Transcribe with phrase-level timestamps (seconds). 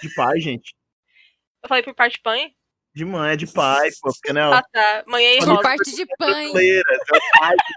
[0.00, 0.74] de pai, gente.
[1.62, 2.52] Eu falei por parte de pai?
[2.94, 4.10] De mãe, é de pai, pô.
[4.12, 5.04] Porque, né, Ah, tá.
[5.06, 5.62] Mãe e Por rosa.
[5.62, 6.32] parte de pai.
[6.50, 7.56] brasileiras, é o pai.
[7.56, 7.74] que-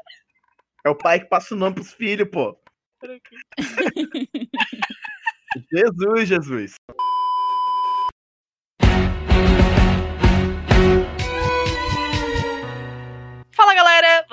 [0.85, 2.57] É o pai que passa o nome pros filhos, pô.
[5.71, 6.75] Jesus, Jesus.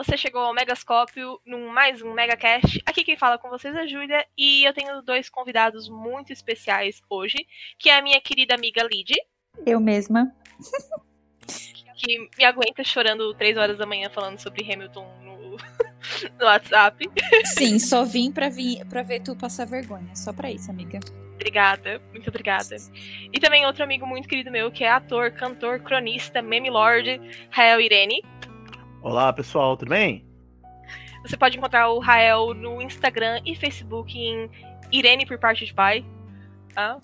[0.05, 2.83] Você chegou ao Megascópio num mais um Megacast.
[2.87, 7.03] Aqui quem fala com vocês é a Júlia e eu tenho dois convidados muito especiais
[7.11, 7.47] hoje,
[7.79, 9.13] que é a minha querida amiga Lid,
[9.67, 10.35] Eu mesma.
[11.97, 15.57] que me aguenta chorando três horas da manhã falando sobre Hamilton no,
[16.41, 17.07] no WhatsApp.
[17.45, 20.17] Sim, só vim pra, vir, pra ver tu passar vergonha.
[20.17, 20.99] Só pra isso, amiga.
[21.35, 22.75] Obrigada, muito obrigada.
[23.31, 27.21] E também outro amigo muito querido meu, que é ator, cantor, cronista, meme lord,
[27.51, 28.25] Rael Irene.
[29.03, 30.27] Olá, pessoal, tudo bem?
[31.23, 34.51] Você pode encontrar o Rael no Instagram e Facebook em
[34.93, 36.05] Irene por parte de pai.
[36.75, 37.01] Tá?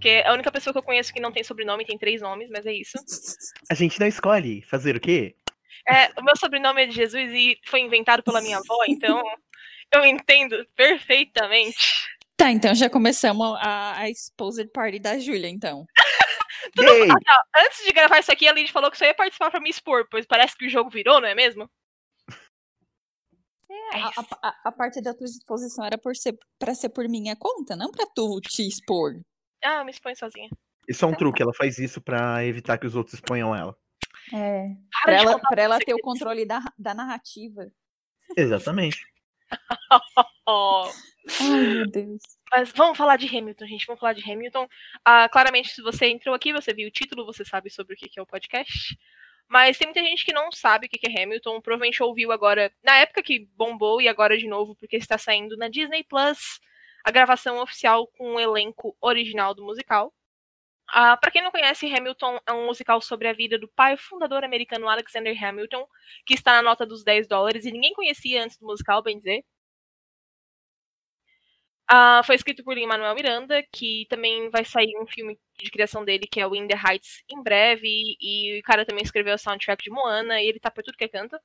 [0.00, 2.50] Que é a única pessoa que eu conheço que não tem sobrenome, tem três nomes,
[2.50, 2.98] mas é isso.
[3.70, 5.36] A gente não escolhe fazer o quê?
[5.88, 9.22] É, o meu sobrenome é de Jesus e foi inventado pela minha avó, então
[9.94, 12.08] eu entendo perfeitamente.
[12.36, 15.86] Tá, então já começamos a, a exposed party da Júlia, então.
[16.76, 17.08] Gay!
[17.56, 20.06] Antes de gravar isso aqui, a Lid falou que só ia participar pra me expor,
[20.10, 21.70] pois parece que o jogo virou, não é mesmo?
[23.94, 27.34] É A, a- a parte da tua exposição era por ser, pra ser por minha
[27.36, 29.14] conta, não pra tu te expor.
[29.64, 30.48] Ah, me expõe sozinha.
[30.88, 33.76] Isso é um truque, ela faz isso pra evitar que os outros exponham ela.
[34.32, 34.66] É.
[35.04, 37.66] Para Pra ela, pra ela ter o controle da, da narrativa.
[38.36, 39.06] Exatamente.
[40.48, 40.90] Ai,
[41.40, 42.22] meu Deus.
[42.54, 43.86] Mas vamos falar de Hamilton, gente.
[43.86, 44.68] Vamos falar de Hamilton.
[45.04, 48.18] Ah, claramente, se você entrou aqui, você viu o título, você sabe sobre o que
[48.18, 48.96] é o podcast.
[49.48, 51.60] Mas tem muita gente que não sabe o que que é Hamilton.
[51.62, 55.68] Provavelmente ouviu agora, na época que bombou e agora de novo, porque está saindo na
[55.68, 56.60] Disney Plus
[57.04, 60.12] a gravação oficial com o elenco original do musical.
[60.88, 64.44] Ah, para quem não conhece, Hamilton é um musical sobre a vida do pai fundador
[64.44, 65.86] americano Alexander Hamilton,
[66.26, 69.42] que está na nota dos 10 dólares e ninguém conhecia antes do musical, bem dizer.
[71.94, 76.26] Ah, foi escrito por Lin-Manuel Miranda, que também vai sair um filme de criação dele,
[76.26, 78.16] que é o In the Heights, em breve.
[78.18, 81.04] E o cara também escreveu o soundtrack de Moana, e ele tá por tudo que
[81.04, 81.38] é canto.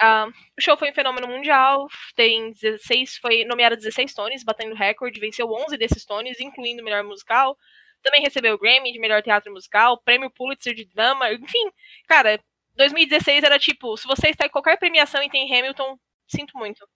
[0.00, 0.26] Ah,
[0.58, 1.86] o show foi um fenômeno mundial,
[2.16, 6.84] tem 16, foi nomeado a 16 Tonys, batendo recorde, venceu 11 desses Tonys, incluindo o
[6.84, 7.56] melhor musical.
[8.02, 11.70] Também recebeu o Grammy de melhor teatro musical, prêmio Pulitzer de drama, enfim.
[12.08, 12.40] Cara,
[12.76, 16.86] 2016 era tipo, se você está em qualquer premiação e tem Hamilton, sinto muito.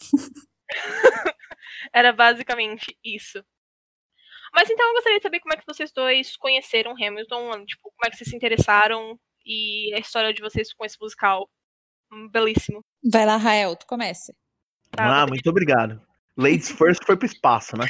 [1.92, 3.44] Era basicamente isso.
[4.52, 8.06] Mas então eu gostaria de saber como é que vocês dois conheceram Hamilton, tipo, como
[8.06, 11.48] é que vocês se interessaram e a história de vocês com esse musical.
[12.12, 12.84] Hum, Belíssimo.
[13.10, 14.34] Vai lá, Rael, tu começa.
[14.90, 16.00] Tá, ah, muito obrigado.
[16.36, 17.86] Ladies first foi pro espaço, né?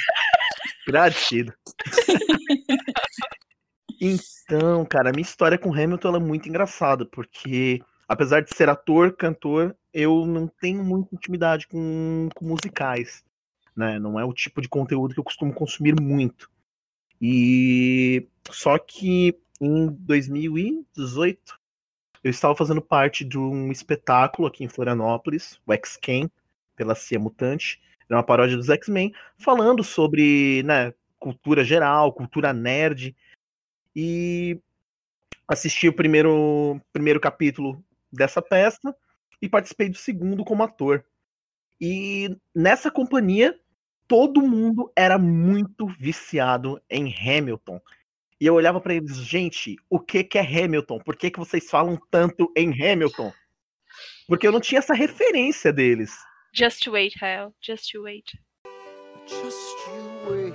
[0.86, 1.52] Agradecido.
[4.00, 7.80] então, cara, a minha história com Hamilton ela é muito engraçada, porque
[8.10, 13.24] apesar de ser ator, cantor, eu não tenho muita intimidade com, com musicais.
[13.76, 14.00] Né?
[14.00, 16.50] Não é o tipo de conteúdo que eu costumo consumir muito.
[17.22, 21.56] E só que em 2018
[22.24, 26.28] eu estava fazendo parte de um espetáculo aqui em Florianópolis, o X-Ken,
[26.74, 27.80] pela Cia Mutante.
[28.08, 33.14] Era uma paródia dos X-Men, falando sobre né, cultura geral, cultura nerd.
[33.94, 34.58] E
[35.46, 37.80] assisti o primeiro, primeiro capítulo
[38.12, 38.94] dessa peça
[39.40, 41.04] e participei do segundo como ator.
[41.80, 43.58] E nessa companhia,
[44.06, 47.80] todo mundo era muito viciado em Hamilton.
[48.40, 50.98] E eu olhava para eles, gente, o que, que é Hamilton?
[50.98, 53.32] Por que, que vocês falam tanto em Hamilton?
[54.26, 56.12] Porque eu não tinha essa referência deles.
[56.52, 57.54] Just wait, Hal.
[57.60, 58.32] Just wait.
[59.26, 60.54] Just you wait,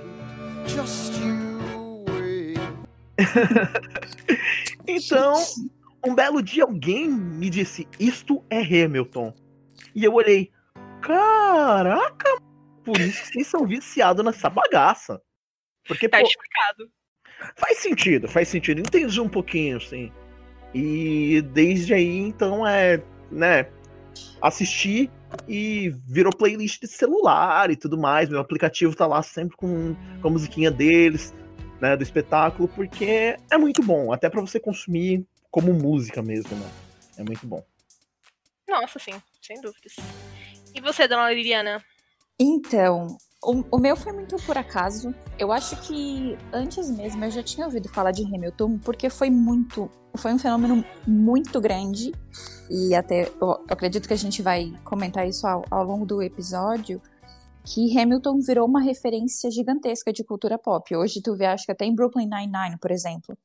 [0.66, 2.58] just you wait.
[4.88, 5.34] Então,
[6.06, 9.34] um belo dia alguém me disse: Isto é Hamilton.
[9.94, 10.50] E eu olhei:
[11.00, 12.36] Caraca,
[12.84, 15.20] por isso que vocês são viciados nessa bagaça.
[15.86, 16.90] Porque, Tá pô, explicado.
[17.56, 18.80] faz sentido, faz sentido.
[18.80, 20.12] Entendi um pouquinho, assim.
[20.74, 23.68] E desde aí, então, é, né,
[24.42, 25.10] assistir
[25.48, 28.28] e virou playlist de celular e tudo mais.
[28.28, 31.34] Meu aplicativo tá lá sempre com, com a musiquinha deles,
[31.80, 35.26] né, do espetáculo, porque é muito bom, até pra você consumir
[35.56, 36.70] como música mesmo, né?
[37.16, 37.64] É muito bom.
[38.68, 39.94] Nossa, sim, sem dúvidas.
[40.74, 41.82] E você, dona Liliana?
[42.38, 45.14] Então, o, o meu foi muito por acaso.
[45.38, 49.90] Eu acho que antes mesmo eu já tinha ouvido falar de Hamilton, porque foi muito.
[50.18, 52.12] Foi um fenômeno muito grande.
[52.68, 56.20] E até eu, eu acredito que a gente vai comentar isso ao, ao longo do
[56.20, 57.00] episódio.
[57.64, 60.94] que Hamilton virou uma referência gigantesca de cultura pop.
[60.94, 63.38] Hoje tu vê, acho que até em Brooklyn Nine-Nine, por exemplo.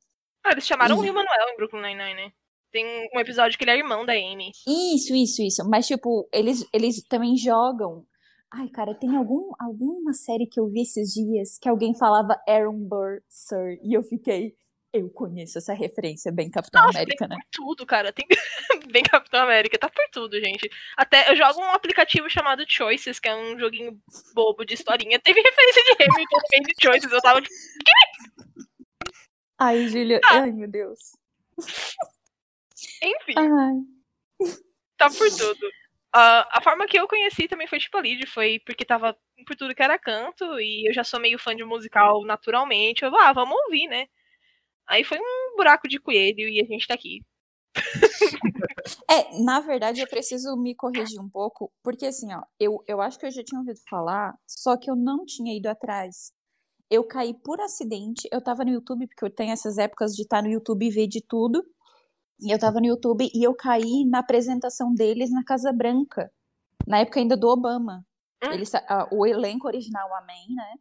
[0.44, 2.32] Ah, eles chamaram o Rio Manuel em Brooklyn Nine-Nine, né?
[2.72, 4.50] Tem um episódio que ele é irmão da Amy.
[4.66, 5.68] Isso, isso, isso.
[5.68, 8.06] Mas, tipo, eles, eles também jogam.
[8.50, 12.78] Ai, cara, tem algum, alguma série que eu vi esses dias que alguém falava Aaron
[12.78, 14.54] Burr, Sir, e eu fiquei.
[14.92, 17.36] Eu conheço essa referência bem Capitão Nossa, América, né?
[17.36, 18.12] Por tudo, cara.
[18.12, 18.26] Tem
[18.92, 20.68] bem Capitão América, tá por tudo, gente.
[20.98, 23.98] Até eu jogo um aplicativo chamado Choices, que é um joguinho
[24.34, 25.18] bobo de historinha.
[25.18, 27.10] Teve referência de Hamilton também de Choices.
[27.10, 27.54] Eu tava tipo,
[29.64, 30.98] Ai, Júlia, ai, meu Deus.
[33.00, 34.48] enfim, Ai.
[34.96, 35.70] tá por tudo.
[36.12, 39.16] Ah, a forma que eu conheci também foi tipo a Lid, foi porque tava
[39.46, 43.04] por tudo que era canto, e eu já sou meio fã de musical naturalmente.
[43.04, 44.06] Eu, ah, vamos ouvir, né?
[44.84, 47.24] Aí foi um buraco de coelho e a gente tá aqui.
[49.08, 53.16] É, na verdade, eu preciso me corrigir um pouco, porque assim, ó, eu, eu acho
[53.16, 56.32] que eu já tinha ouvido falar, só que eu não tinha ido atrás.
[56.92, 60.42] Eu caí por acidente, eu tava no YouTube, porque eu tenho essas épocas de estar
[60.42, 61.64] no YouTube e ver de tudo.
[62.38, 66.30] E eu tava no YouTube e eu caí na apresentação deles na Casa Branca,
[66.86, 68.04] na época ainda do Obama.
[68.44, 68.52] Hum.
[68.52, 70.74] Eles, ah, o elenco original, Amém, né?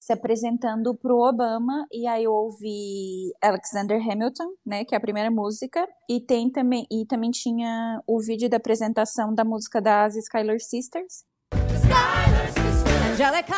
[0.00, 4.86] Se apresentando pro Obama, e aí eu ouvi Alexander Hamilton, né?
[4.86, 9.34] Que é a primeira música, e tem também, e também tinha o vídeo da apresentação
[9.34, 11.24] da música das Skylar Sisters.
[13.12, 13.52] Angelica.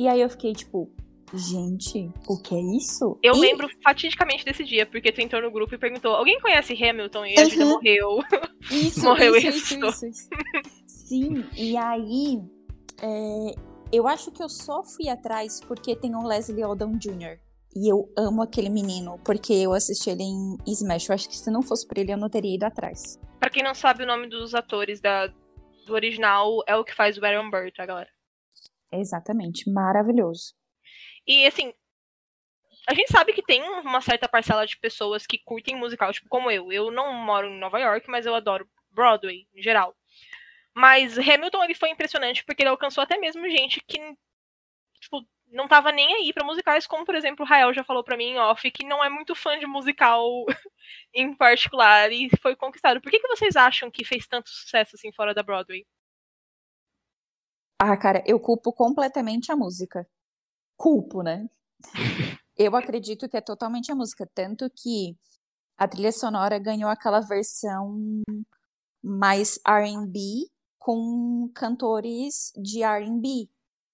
[0.00, 0.90] E aí eu fiquei tipo,
[1.34, 3.18] gente, o que é isso?
[3.22, 6.72] Eu E- lembro fatidicamente desse dia, porque tu entrou no grupo e perguntou: alguém conhece
[6.72, 7.26] Hamilton?
[7.26, 7.68] E a Uhum.
[7.68, 8.18] morreu.
[8.70, 10.28] Isso, Morreu isso, isso, isso, isso.
[10.86, 12.40] Sim, e aí
[13.02, 13.54] é,
[13.92, 17.38] eu acho que eu só fui atrás porque tem o Leslie Odom Jr.
[17.76, 21.10] E eu amo aquele menino, porque eu assisti ele em Smash.
[21.10, 23.18] Eu acho que se não fosse por ele, eu não teria ido atrás.
[23.38, 25.26] Pra quem não sabe o nome dos atores da,
[25.86, 28.08] do original, é o que faz o Aaron Burr, tá, galera?
[28.92, 30.54] Exatamente, maravilhoso.
[31.26, 31.72] E assim,
[32.88, 36.50] a gente sabe que tem uma certa parcela de pessoas que curtem musical, tipo como
[36.50, 36.72] eu.
[36.72, 39.94] Eu não moro em Nova York, mas eu adoro Broadway em geral.
[40.74, 43.98] Mas Hamilton ele foi impressionante porque ele alcançou até mesmo gente que
[45.00, 48.16] tipo, não tava nem aí pra musicais, como por exemplo o Rael já falou pra
[48.16, 50.26] mim em off, que não é muito fã de musical
[51.14, 53.00] em particular e foi conquistado.
[53.00, 55.86] Por que, que vocês acham que fez tanto sucesso assim fora da Broadway?
[57.82, 60.06] Ah, cara, eu culpo completamente a música.
[60.76, 61.48] Culpo, né?
[62.54, 64.28] Eu acredito que é totalmente a música.
[64.34, 65.16] Tanto que
[65.78, 67.96] a trilha sonora ganhou aquela versão
[69.02, 70.46] mais R&B
[70.78, 73.48] com cantores de R&B,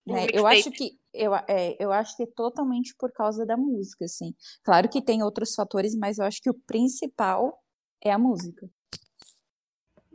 [0.04, 0.26] né?
[0.32, 4.34] Eu acho que eu, é, eu acho que é totalmente por causa da música, assim.
[4.64, 7.62] Claro que tem outros fatores, mas eu acho que o principal
[8.02, 8.68] é a música.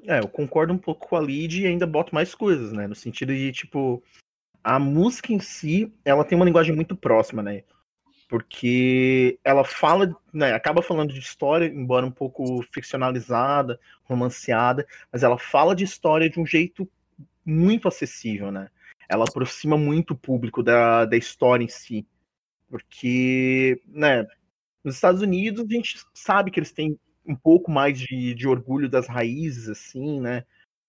[0.07, 2.87] É, eu concordo um pouco com a Lid e ainda boto mais coisas, né?
[2.87, 4.03] No sentido de, tipo,
[4.63, 7.63] a música em si, ela tem uma linguagem muito próxima, né?
[8.27, 15.37] Porque ela fala, né, acaba falando de história, embora um pouco ficcionalizada, romanceada, mas ela
[15.37, 16.89] fala de história de um jeito
[17.45, 18.69] muito acessível, né?
[19.09, 22.07] Ela aproxima muito o público da, da história em si.
[22.69, 24.25] Porque, né,
[24.83, 28.89] nos Estados Unidos a gente sabe que eles têm um pouco mais de, de orgulho
[28.89, 30.43] das raízes, assim, né?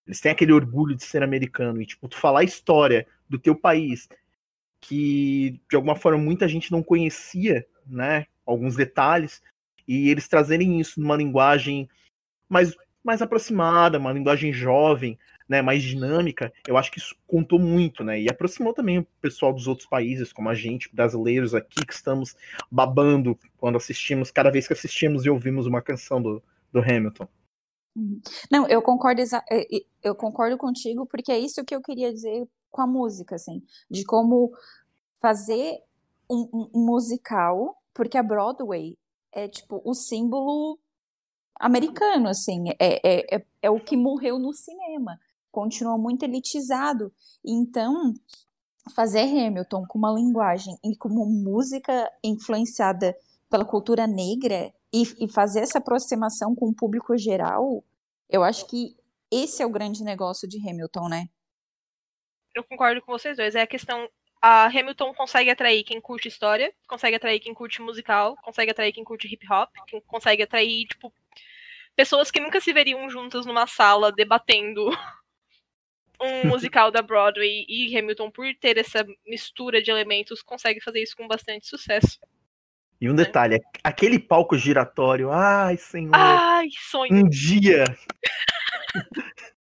[0.05, 1.81] Eles têm aquele orgulho de ser americano.
[1.81, 4.07] E, tipo, tu falar a história do teu país,
[4.81, 8.25] que de alguma forma muita gente não conhecia, né?
[8.45, 9.41] Alguns detalhes,
[9.87, 11.89] e eles trazerem isso numa linguagem
[12.49, 15.17] mais, mais aproximada, uma linguagem jovem,
[15.53, 15.61] né?
[15.61, 18.19] Mais dinâmica, eu acho que isso contou muito, né?
[18.19, 22.35] E aproximou também o pessoal dos outros países, como a gente, brasileiros aqui, que estamos
[22.71, 26.41] babando quando assistimos, cada vez que assistimos e ouvimos uma canção do,
[26.71, 27.27] do Hamilton.
[28.49, 29.21] Não, eu concordo,
[30.01, 34.03] eu concordo contigo, porque é isso que eu queria dizer com a música, assim, de
[34.03, 34.51] como
[35.21, 35.77] fazer
[36.27, 38.97] um- um musical, porque a Broadway
[39.31, 40.79] é tipo o símbolo
[41.59, 45.19] americano, assim, é, é, é, é o que morreu no cinema,
[45.53, 47.13] continuou muito elitizado.
[47.45, 48.13] Então,
[48.93, 53.15] fazer Hamilton com uma linguagem e com uma música influenciada
[53.49, 57.83] pela cultura negra e, e fazer essa aproximação com o público geral,
[58.27, 58.97] eu acho que
[59.31, 61.29] esse é o grande negócio de Hamilton, né?
[62.55, 63.55] Eu concordo com vocês dois.
[63.55, 64.09] É a questão.
[64.41, 69.03] A Hamilton consegue atrair quem curte história, consegue atrair quem curte musical, consegue atrair quem
[69.03, 69.69] curte hip hop,
[70.05, 71.13] consegue atrair, tipo,
[71.95, 74.89] pessoas que nunca se veriam juntas numa sala debatendo
[76.23, 81.15] um musical da Broadway e Hamilton, por ter essa mistura de elementos, consegue fazer isso
[81.15, 82.17] com bastante sucesso.
[83.01, 87.13] E um detalhe, aquele palco giratório, ai, senhor, Ai, sonho!
[87.13, 87.83] um dia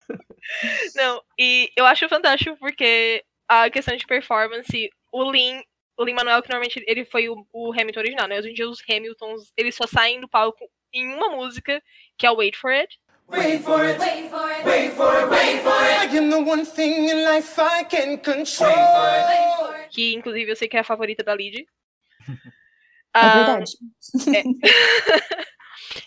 [0.95, 5.63] Não, e eu acho fantástico porque a questão de performance, o Lin,
[5.97, 8.39] o Lin Manuel, que normalmente ele foi o, o Hamilton original, né?
[8.39, 11.83] Hoje em dia os Hamiltons, eles só saem do palco em uma música,
[12.19, 12.99] que é o Wait For It.
[13.31, 16.13] Wait for it, wait for it, wait for it, wait for it.
[16.13, 18.71] I am the one thing in life I can control.
[19.91, 21.65] que inclusive eu sei que é a favorita da Lid.
[23.13, 23.73] É Ah, verdade.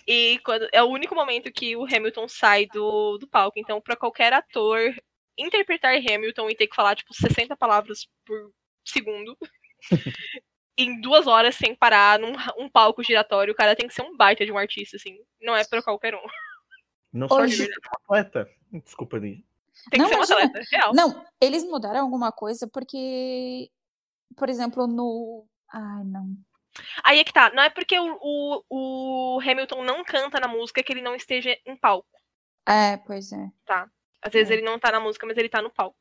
[0.08, 3.60] E quando, é o único momento que o Hamilton sai do, do palco.
[3.60, 4.94] Então, pra qualquer ator
[5.38, 8.52] interpretar Hamilton e ter que falar, tipo, 60 palavras por
[8.86, 9.38] segundo,
[10.78, 14.16] em duas horas sem parar, num um palco giratório, o cara tem que ser um
[14.16, 15.18] baita de um artista, assim.
[15.42, 16.22] Não é pra qualquer um.
[17.14, 18.50] Não só Hoje- de um atleta.
[18.72, 19.46] Desculpa, Lid.
[19.92, 20.94] Tem Não, que ser um atleta, real.
[20.94, 23.70] Não, eles mudaram alguma coisa porque,
[24.36, 25.46] por exemplo, no.
[25.72, 26.36] Ai, não.
[27.04, 27.52] Aí é que tá.
[27.54, 31.56] Não é porque o, o, o Hamilton não canta na música que ele não esteja
[31.66, 32.08] em palco.
[32.68, 33.52] É, pois é.
[34.22, 34.54] Às vezes É.
[34.54, 35.98] ele não tá na música, mas ele tá no palco.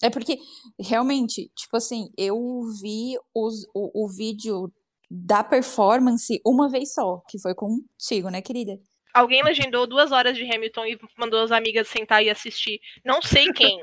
[0.00, 0.38] É porque,
[0.78, 2.38] realmente, tipo assim, eu
[2.80, 4.72] vi os, o, o vídeo
[5.10, 8.78] da performance uma vez só, que foi contigo, né, querida?
[9.14, 12.80] Alguém legendou duas horas de Hamilton e mandou as amigas sentar e assistir.
[13.04, 13.80] Não sei quem.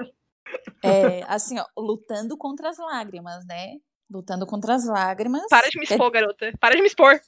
[0.84, 3.78] É, assim, ó, lutando contra as lágrimas, né?
[4.10, 5.44] Lutando contra as lágrimas.
[5.50, 6.54] Para de me É, expor, garota.
[6.60, 7.20] Para de me expor.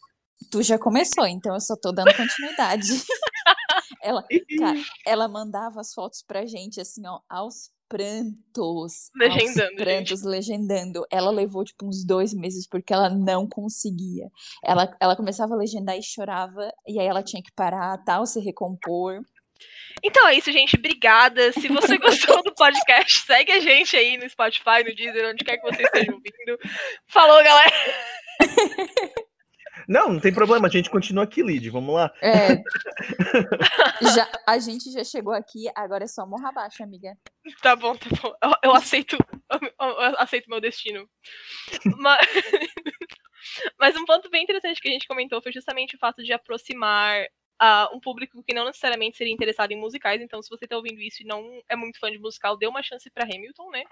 [0.51, 2.87] Tu já começou, então eu só tô dando continuidade.
[4.03, 4.23] ela,
[4.59, 9.09] cara, ela mandava as fotos pra gente, assim, ó, aos prantos.
[9.15, 11.05] Legendando, prantos, legendando.
[11.11, 14.29] Ela levou, tipo, uns dois meses porque ela não conseguia.
[14.63, 18.39] Ela, ela começava a legendar e chorava, e aí ela tinha que parar, tal, se
[18.39, 19.21] recompor.
[20.03, 20.75] Então é isso, gente.
[20.75, 21.51] Obrigada.
[21.53, 25.57] Se você gostou do podcast, segue a gente aí no Spotify, no Deezer, onde quer
[25.57, 26.59] que você esteja ouvindo.
[27.07, 27.71] Falou, galera.
[29.87, 31.69] Não, não tem problema, a gente continua aqui, Lid.
[31.69, 32.13] Vamos lá.
[32.21, 32.61] É,
[34.13, 37.17] já, a gente já chegou aqui, agora é só morra abaixo, amiga.
[37.61, 38.35] Tá bom, tá bom.
[38.43, 39.17] Eu, eu aceito.
[39.49, 41.09] Eu, eu aceito meu destino.
[41.97, 42.27] Mas,
[43.79, 47.25] mas um ponto bem interessante que a gente comentou foi justamente o fato de aproximar
[47.59, 50.21] ah, um público que não necessariamente seria interessado em musicais.
[50.21, 52.83] Então, se você tá ouvindo isso e não é muito fã de musical, dê uma
[52.83, 53.83] chance pra Hamilton, né?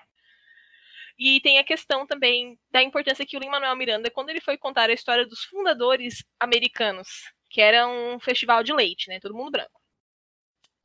[1.18, 4.90] E tem a questão também da importância que o Lin-Manuel Miranda, quando ele foi contar
[4.90, 7.08] a história dos fundadores americanos,
[7.50, 9.20] que era um festival de leite, né?
[9.20, 9.82] Todo mundo branco.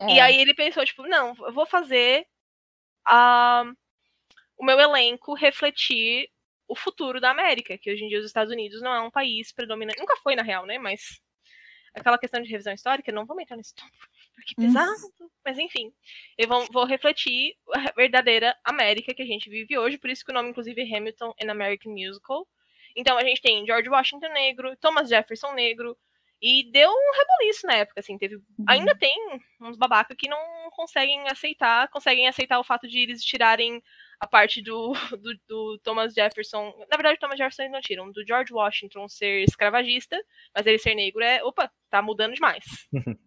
[0.09, 2.27] E É, aí ele pensou, tipo, não, eu vou fazer
[3.07, 3.65] ah,
[4.57, 6.29] o meu elenco refletir
[6.69, 9.53] o futuro da América, que hoje em dia os Estados Unidos não é um país
[9.53, 9.99] predominante.
[9.99, 10.79] Nunca foi, na real, né?
[10.79, 11.21] Mas
[11.95, 14.07] aquela questão de revisão histórica, não vamos entrar nesse tópico,
[14.41, 14.67] porque é Hum.
[14.67, 15.31] pesado.
[15.45, 15.93] Mas enfim,
[16.37, 20.31] eu vou, vou refletir a verdadeira América que a gente vive hoje, por isso que
[20.31, 22.47] o nome, inclusive, é Hamilton an American Musical.
[22.97, 25.97] Então a gente tem George Washington negro, Thomas Jefferson negro,
[26.43, 28.65] e deu um reboliço na época, assim, teve uhum.
[28.67, 29.13] ainda tem
[29.61, 30.39] uns babaca que não
[30.71, 33.83] conseguem aceitar, conseguem aceitar o fato de eles tirarem
[34.19, 36.75] a parte do, do, do Thomas Jefferson.
[36.91, 40.19] Na verdade, Thomas Jefferson eles não tiram, do George Washington ser escravagista,
[40.55, 42.65] mas ele ser negro é, opa, tá mudando demais.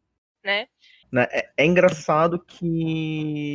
[0.44, 0.68] né?
[1.14, 1.28] Né?
[1.32, 3.54] É, é engraçado que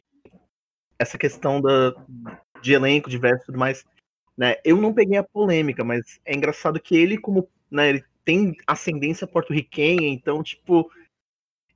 [0.97, 1.93] essa questão da,
[2.63, 3.85] de elenco diverso e tudo mais,
[4.37, 4.55] né?
[4.65, 9.27] Eu não peguei a polêmica, mas é engraçado que ele, como, né, ele tem ascendência
[9.27, 10.89] porto-riquenha, então, tipo,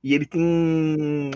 [0.01, 1.31] e ele tem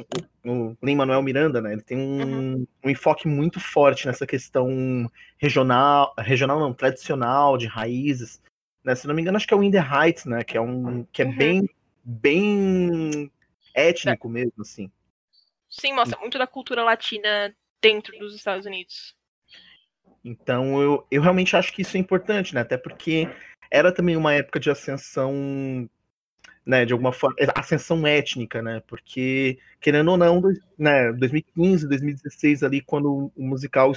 [0.46, 1.74] o Lin-Manuel Miranda, né?
[1.74, 8.42] Ele tem um, um enfoque muito forte nessa questão regional, regional não, tradicional, de raízes,
[8.82, 8.96] né?
[8.96, 10.42] Se não me engano, acho que é o In the Heights, né?
[10.44, 11.36] Que é um que é Uhum.
[11.38, 11.70] bem
[12.04, 13.32] bem
[13.78, 14.92] étnico mesmo, assim.
[15.70, 19.16] Sim, mostra muito da cultura latina dentro dos Estados Unidos.
[20.24, 22.62] Então eu, eu realmente acho que isso é importante, né?
[22.62, 23.30] Até porque
[23.70, 25.34] era também uma época de ascensão,
[26.66, 26.86] né?
[26.86, 28.82] De alguma forma, ascensão étnica, né?
[28.88, 33.92] Porque, querendo ou não, dois- né, 2015, 2016 ali, quando o musical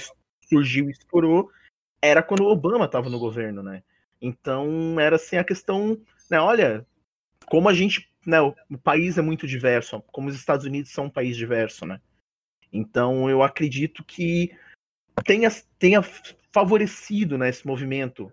[0.47, 1.49] surgiu e estourou,
[2.01, 3.83] era quando o Obama estava no governo, né?
[4.21, 6.39] Então era assim a questão, né?
[6.39, 6.85] Olha,
[7.47, 8.41] como a gente, né?
[8.41, 11.99] O, o país é muito diverso, como os Estados Unidos são um país diverso, né?
[12.71, 14.55] Então eu acredito que
[15.25, 16.01] tenha, tenha
[16.51, 18.31] favorecido né, esse movimento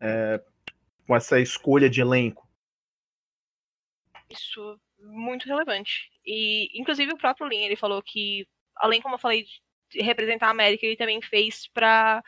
[0.00, 0.42] é,
[1.06, 2.48] com essa escolha de elenco.
[4.30, 6.10] Isso muito relevante.
[6.24, 9.44] E, inclusive, o próprio Lin, ele falou que, além, como eu falei,
[9.90, 12.22] de representar a América, ele também fez pra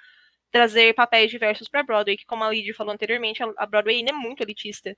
[0.50, 4.14] trazer papéis diversos pra Broadway, que, como a Lidia falou anteriormente, a Broadway ainda é
[4.14, 4.96] muito elitista.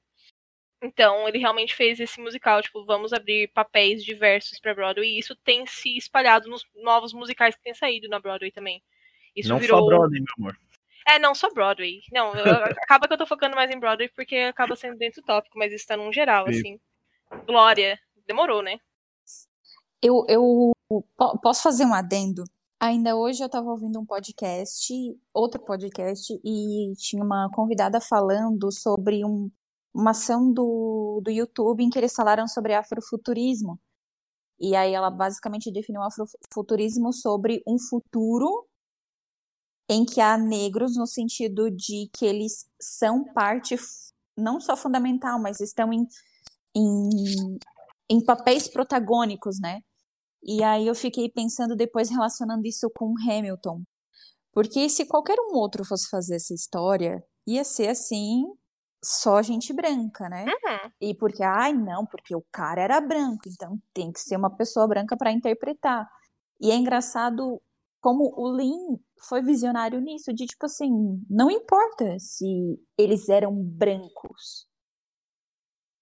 [0.81, 5.35] Então, ele realmente fez esse musical, tipo, vamos abrir papéis diversos pra Broadway, e isso
[5.35, 8.83] tem se espalhado nos novos musicais que têm saído na Broadway também.
[9.35, 9.81] Isso não virou...
[9.81, 10.59] só Broadway, meu amor.
[11.09, 12.03] É, não só Broadway.
[12.13, 12.45] Não, eu-
[12.85, 15.73] acaba que eu tô focando mais em Broadway porque acaba sendo dentro do tópico, mas
[15.73, 16.59] isso tá num geral, Sim.
[16.59, 16.81] assim.
[17.47, 17.99] Glória.
[18.27, 18.79] Demorou, né?
[20.03, 20.73] Eu, eu
[21.43, 22.45] posso fazer um adendo?
[22.79, 24.95] Ainda hoje eu estava ouvindo um podcast,
[25.35, 29.51] outro podcast, e tinha uma convidada falando sobre um,
[29.95, 33.81] uma ação do, do YouTube em que eles falaram sobre afrofuturismo.
[34.61, 38.67] E aí ela basicamente definiu o afrofuturismo sobre um futuro
[39.89, 43.77] em que há negros no sentido de que eles são parte
[44.37, 46.07] não só fundamental, mas estão em,
[46.75, 47.59] em,
[48.11, 49.81] em papéis protagônicos, né?
[50.43, 53.83] E aí eu fiquei pensando depois relacionando isso com Hamilton.
[54.53, 58.45] Porque se qualquer um outro fosse fazer essa história, ia ser assim,
[59.03, 60.45] só gente branca, né?
[60.45, 60.91] Uhum.
[61.01, 64.87] E porque, ai, não, porque o cara era branco, então tem que ser uma pessoa
[64.89, 66.09] branca para interpretar.
[66.61, 67.61] E é engraçado
[68.01, 70.91] como o Lin foi visionário nisso, de tipo assim,
[71.29, 74.67] não importa se eles eram brancos.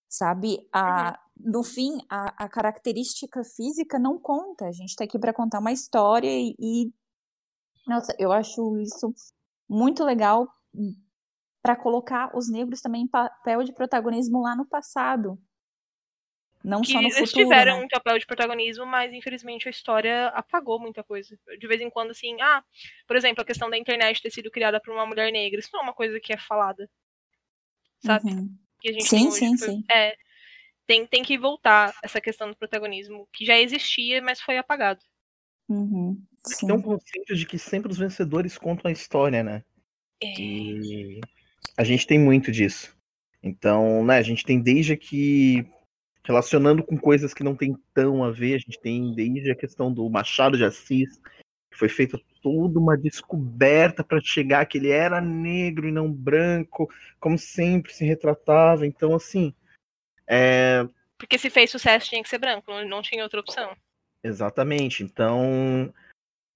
[0.09, 0.67] Sabe?
[0.73, 1.53] A, uhum.
[1.53, 4.67] No fim, a, a característica física não conta.
[4.67, 6.93] A gente está aqui para contar uma história e, e.
[7.87, 9.13] Nossa, eu acho isso
[9.69, 10.49] muito legal
[11.67, 15.37] para colocar os negros também em papel de protagonismo lá no passado.
[16.63, 17.85] Não que só no eles futuro, tiveram né?
[17.85, 21.37] um papel de protagonismo, mas infelizmente a história apagou muita coisa.
[21.59, 22.63] De vez em quando, assim, ah,
[23.05, 25.81] por exemplo, a questão da internet ter sido criada por uma mulher negra, isso não
[25.81, 26.89] é uma coisa que é falada.
[27.99, 28.31] Sabe?
[28.31, 28.57] Uhum.
[28.81, 29.85] Que a gente Sim, tem hoje, sim, foi- sim.
[29.91, 30.17] É,
[30.87, 35.05] tem, tem que voltar essa questão do protagonismo, que já existia, mas foi apagado.
[35.69, 36.15] Uhum.
[36.61, 36.83] Tem um Sim.
[36.83, 39.65] conceito de que sempre os vencedores contam a história, né?
[40.23, 41.21] É, E
[41.77, 42.97] a gente tem muito disso.
[43.43, 45.67] Então, né, a gente tem desde que
[46.25, 49.93] relacionando com coisas que não tem tão a ver, a gente tem desde a questão
[49.93, 51.21] do Machado de Assis,
[51.71, 56.91] que foi feita toda uma descoberta para chegar que ele era negro e não branco,
[57.21, 58.85] como sempre se retratava.
[58.85, 59.55] Então, assim,
[60.27, 63.77] é, Porque se fez sucesso tinha que ser branco, não, tinha outra opção.
[64.23, 65.05] Exatamente.
[65.05, 65.93] Então,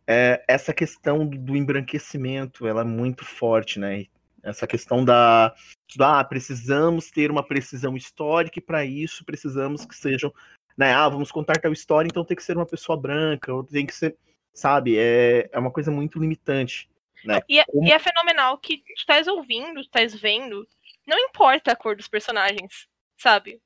[0.07, 4.07] é, essa questão do, do embranquecimento, ela é muito forte, né?
[4.43, 5.55] Essa questão da,
[6.01, 10.33] ah, precisamos ter uma precisão histórica e para isso precisamos que sejam,
[10.77, 10.93] né?
[10.93, 13.95] Ah, vamos contar tal história, então tem que ser uma pessoa branca, ou tem que
[13.95, 14.17] ser,
[14.55, 14.97] sabe?
[14.99, 16.89] É, é uma coisa muito limitante,
[17.25, 17.41] né?
[17.49, 20.67] E, é- Como- e é fenomenal que tu estás ouvindo, tu estás vendo,
[21.07, 22.87] não importa a cor dos personagens,
[23.19, 23.61] sabe?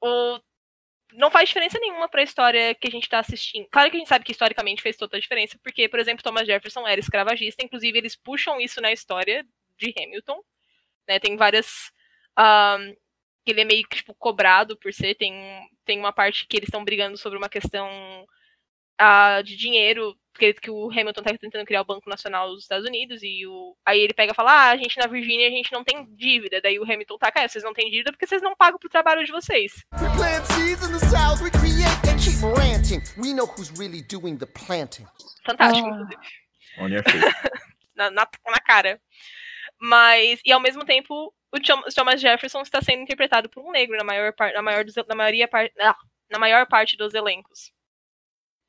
[0.00, 0.42] Ou
[1.12, 3.68] não faz diferença nenhuma pra história que a gente tá assistindo.
[3.70, 6.46] Claro que a gente sabe que historicamente fez toda a diferença, porque, por exemplo, Thomas
[6.46, 9.44] Jefferson era escravagista, inclusive eles puxam isso na história
[9.80, 10.40] de Hamilton,
[11.08, 11.18] né?
[11.18, 11.90] Tem várias
[13.44, 15.34] que ele é meio que tipo, cobrado por ser, tem,
[15.84, 17.88] tem uma parte que eles estão brigando sobre uma questão
[18.98, 22.86] ah, de dinheiro, que, que o Hamilton tá tentando criar o Banco Nacional dos Estados
[22.86, 25.72] Unidos, e o, aí ele pega e fala, ah, a gente na Virgínia, a gente
[25.72, 28.54] não tem dívida, daí o Hamilton tá, cara, vocês não têm dívida porque vocês não
[28.54, 29.84] pagam pro trabalho de vocês.
[29.94, 33.02] We plant seeds in the South, we create and keep ranting.
[33.16, 35.06] We know who's really doing the planting.
[35.46, 35.92] Fantástico, Ah.
[35.92, 36.20] inclusive.
[36.78, 37.24] On your face.
[37.96, 39.00] na, na, na cara.
[39.80, 43.96] Mas, e ao mesmo tempo, o Thom- Thomas Jefferson está sendo interpretado por um negro
[43.96, 45.48] na maior, par, na maior, dos- na maioria
[45.80, 45.96] ah,
[46.30, 47.72] na maior parte dos elencos.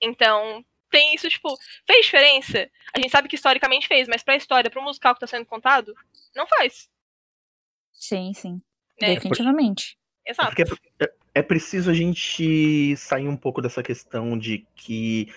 [0.02, 2.69] Então, tem isso, tipo, fez diferença?
[2.93, 5.93] A gente sabe que historicamente fez, mas pra história, pro musical que tá sendo contado,
[6.36, 6.89] não faz.
[7.91, 8.62] Sim, sim.
[9.00, 9.97] É, Definitivamente.
[10.26, 10.50] É Exato.
[10.56, 10.63] porque
[11.04, 15.32] é, é preciso a gente sair um pouco dessa questão de que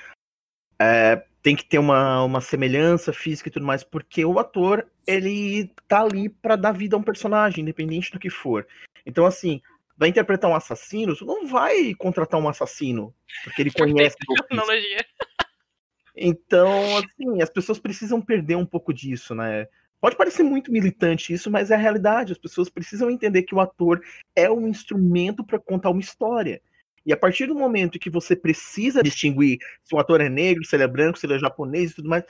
[0.80, 5.70] é, tem que ter uma, uma semelhança física e tudo mais, porque o ator, ele
[5.86, 8.66] tá ali pra dar vida a um personagem, independente do que for.
[9.04, 9.60] Então, assim,
[9.94, 14.16] vai interpretar um assassino, tu não vai contratar um assassino, porque ele conhece.
[14.16, 15.04] Tecnologia.
[16.16, 19.68] Então, assim, as pessoas precisam perder um pouco disso, né?
[20.00, 22.32] Pode parecer muito militante isso, mas é a realidade.
[22.32, 24.02] As pessoas precisam entender que o ator
[24.34, 26.62] é um instrumento para contar uma história.
[27.04, 30.74] E a partir do momento que você precisa distinguir se o ator é negro, se
[30.74, 32.24] ele é branco, se ele é japonês e tudo mais,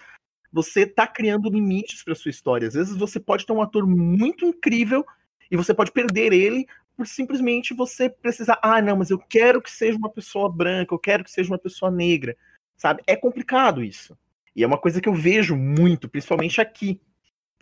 [0.53, 2.69] você tá criando limites para sua história.
[2.69, 5.05] Às vezes você pode ter um ator muito incrível
[5.51, 9.71] e você pode perder ele por simplesmente você precisar, ah, não, mas eu quero que
[9.71, 12.37] seja uma pessoa branca, eu quero que seja uma pessoa negra
[12.77, 13.03] sabe?
[13.07, 14.17] É complicado isso.
[14.55, 17.01] E é uma coisa que eu vejo muito, principalmente aqui.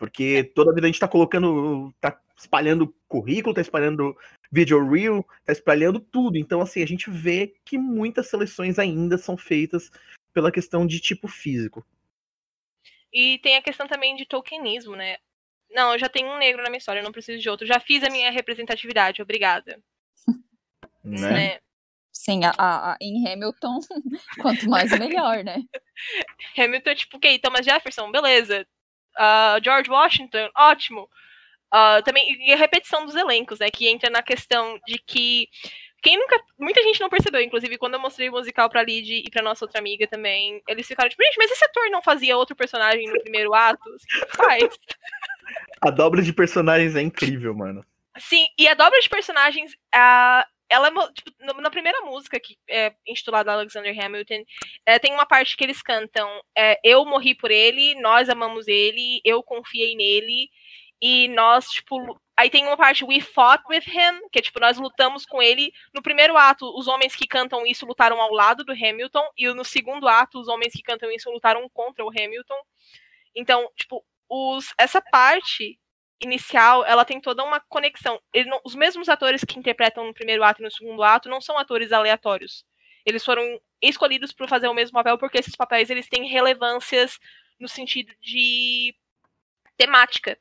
[0.03, 4.13] Porque toda vida a gente tá colocando, tá espalhando currículo, tá espalhando
[4.51, 6.37] video reel, tá espalhando tudo.
[6.37, 9.89] Então, assim, a gente vê que muitas seleções ainda são feitas
[10.33, 11.85] pela questão de tipo físico.
[13.13, 15.15] E tem a questão também de tokenismo, né?
[15.71, 17.65] Não, eu já tenho um negro na minha história, eu não preciso de outro.
[17.65, 19.81] Já fiz a minha representatividade, obrigada.
[21.01, 21.29] Né?
[21.31, 21.59] Né?
[22.11, 23.79] Sim, a, a- a- em Hamilton,
[24.41, 25.61] quanto mais melhor, né?
[26.57, 28.67] Hamilton é tipo, ok, Thomas Jefferson, beleza.
[29.17, 31.09] Ah, George Washington, ótimo.
[31.71, 33.69] Ah, também, e a repetição dos elencos, né?
[33.69, 35.47] Que entra na questão de que
[36.03, 36.39] quem nunca.
[36.59, 39.63] Muita gente não percebeu, inclusive, quando eu mostrei o musical pra Lid e pra nossa
[39.63, 43.21] outra amiga também, eles ficaram tipo, gente, mas esse ator não fazia outro personagem no
[43.21, 43.81] primeiro ato?
[43.89, 44.77] Assim, faz.
[45.81, 47.85] A dobra de personagens é incrível, mano.
[48.17, 53.51] Sim, e a dobra de personagens, a, ela tipo, na primeira música que é intitulada
[53.51, 54.43] Alexander Hamilton,
[54.85, 59.21] é, tem uma parte que eles cantam é, eu morri por ele, nós amamos ele,
[59.23, 60.49] eu confiei nele
[61.01, 64.77] e nós tipo aí tem uma parte we fought with him, que é tipo nós
[64.77, 65.71] lutamos com ele.
[65.93, 69.63] No primeiro ato, os homens que cantam isso lutaram ao lado do Hamilton e no
[69.63, 72.57] segundo ato, os homens que cantam isso lutaram contra o Hamilton.
[73.35, 75.79] Então, tipo, os, essa parte
[76.21, 78.19] inicial, ela tem toda uma conexão.
[78.45, 81.57] Não, os mesmos atores que interpretam no primeiro ato e no segundo ato não são
[81.57, 82.65] atores aleatórios.
[83.05, 87.19] Eles foram escolhidos para fazer o mesmo papel porque esses papéis eles têm relevâncias
[87.59, 88.95] no sentido de
[89.77, 90.37] temática.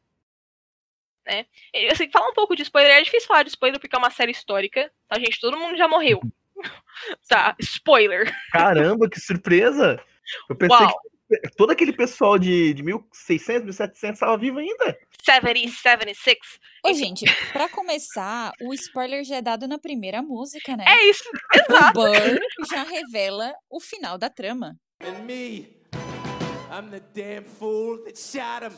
[1.27, 1.47] Né?
[1.91, 4.33] Assim, falar um pouco de spoiler, é difícil falar de spoiler porque é uma série
[4.33, 5.41] histórica, tá, gente?
[5.41, 6.21] Todo mundo já morreu.
[7.29, 8.33] tá, spoiler.
[8.51, 10.03] Caramba, que surpresa!
[10.49, 11.01] Eu pensei Uau.
[11.01, 11.12] que
[11.57, 14.99] todo aquele pessoal de, de 1600, 1700 estava vivo ainda.
[15.25, 16.39] 70, 76.
[16.85, 20.85] Ô, gente, pra começar, o spoiler já é dado na primeira música, né?
[20.87, 22.01] É isso, exato.
[22.01, 22.41] O Burr
[22.71, 24.77] já revela o final da trama.
[25.01, 25.77] And me,
[26.71, 28.73] I'm the damn fool that shot him.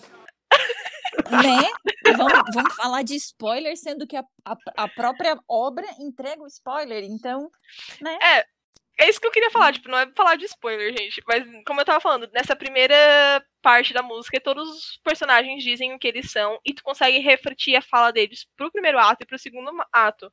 [1.30, 1.70] Né?
[2.16, 7.02] Vamos, vamos falar de spoiler, sendo que a, a, a própria obra entrega o spoiler,
[7.04, 7.50] então,
[8.00, 8.18] né?
[8.22, 8.46] É,
[8.98, 11.22] é isso que eu queria falar, tipo, não é falar de spoiler, gente.
[11.26, 12.94] Mas, como eu tava falando, nessa primeira
[13.61, 17.76] parte da música, todos os personagens dizem o que eles são, e tu consegue refletir
[17.76, 20.33] a fala deles pro primeiro ato e pro segundo ato.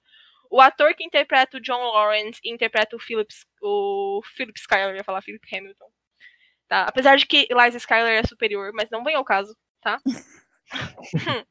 [0.49, 4.97] O ator que interpreta o John Lawrence e interpreta o Philip, o Philip Schuyler, eu
[4.97, 5.89] ia falar Philip Hamilton.
[6.67, 6.83] Tá?
[6.83, 9.97] Apesar de que Eliza Schuyler é superior, mas não vem ao caso, tá?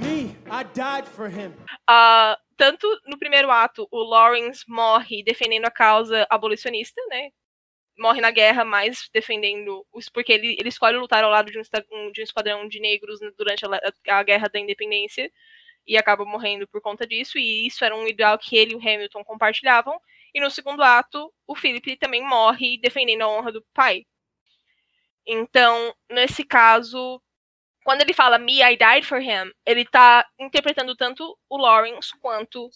[0.00, 1.52] Me, I died for him.
[1.88, 7.30] Uh, tanto no primeiro ato, o Lawrence morre defendendo a causa abolicionista, né?
[7.98, 10.08] Morre na guerra, mas defendendo os.
[10.08, 11.62] Porque ele, ele escolhe lutar ao lado de um,
[12.12, 15.30] de um esquadrão de negros durante a, a guerra da independência
[15.86, 17.38] e acaba morrendo por conta disso.
[17.38, 20.00] E isso era um ideal que ele e o Hamilton compartilhavam.
[20.34, 24.06] E no segundo ato, o Philip também morre defendendo a honra do pai.
[25.26, 27.22] Então, nesse caso,
[27.84, 32.70] quando ele fala Me, I died for him, ele tá interpretando tanto o Lawrence quanto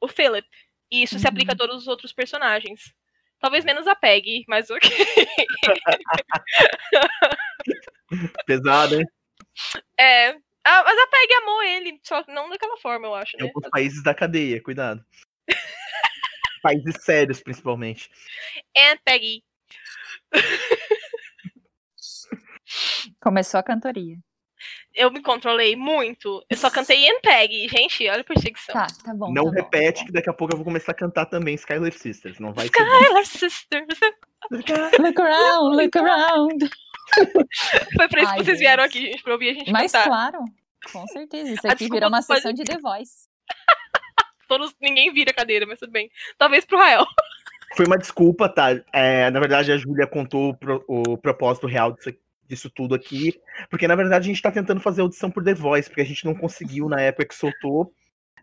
[0.00, 0.46] o Philip.
[0.90, 1.20] E isso uhum.
[1.20, 1.58] se aplica a uhum.
[1.58, 2.92] todos os outros personagens.
[3.38, 4.90] Talvez menos a Peggy, mas ok.
[8.46, 9.04] Pesado, hein?
[9.98, 10.30] É.
[10.64, 13.36] Ah, mas a Peggy amou ele, só não daquela forma, eu acho.
[13.36, 13.44] Né?
[13.44, 15.04] Em alguns países da cadeia, cuidado.
[16.62, 18.10] países sérios, principalmente.
[18.76, 19.42] And Peggy.
[23.20, 24.18] Começou a cantoria
[24.94, 26.44] eu me controlei muito.
[26.48, 27.68] Eu só cantei Peg.
[27.68, 28.72] Gente, olha a perseguição.
[28.74, 29.32] Tá, tá bom.
[29.32, 31.54] Não tá repete, bom, tá que daqui a pouco eu vou começar a cantar também
[31.54, 32.38] Skylar Sisters.
[32.38, 33.98] Não vai Skylar Sisters.
[34.50, 36.70] Look around, look around.
[37.96, 38.58] Foi pra isso Ai, que vocês Deus.
[38.58, 40.06] vieram aqui, gente, pra ouvir a gente Mas cantar.
[40.06, 40.44] claro,
[40.92, 41.52] com certeza.
[41.52, 43.28] Isso aqui virou uma sessão de The Voice.
[44.48, 46.10] Todos, ninguém vira cadeira, mas tudo bem.
[46.36, 47.06] Talvez pro Rael.
[47.76, 48.70] Foi uma desculpa, tá?
[48.92, 52.18] É, na verdade, a Júlia contou o, pro, o propósito real disso aqui
[52.50, 55.88] disso tudo aqui, porque na verdade a gente está tentando fazer audição por The Voice,
[55.88, 57.92] porque a gente não conseguiu na época que soltou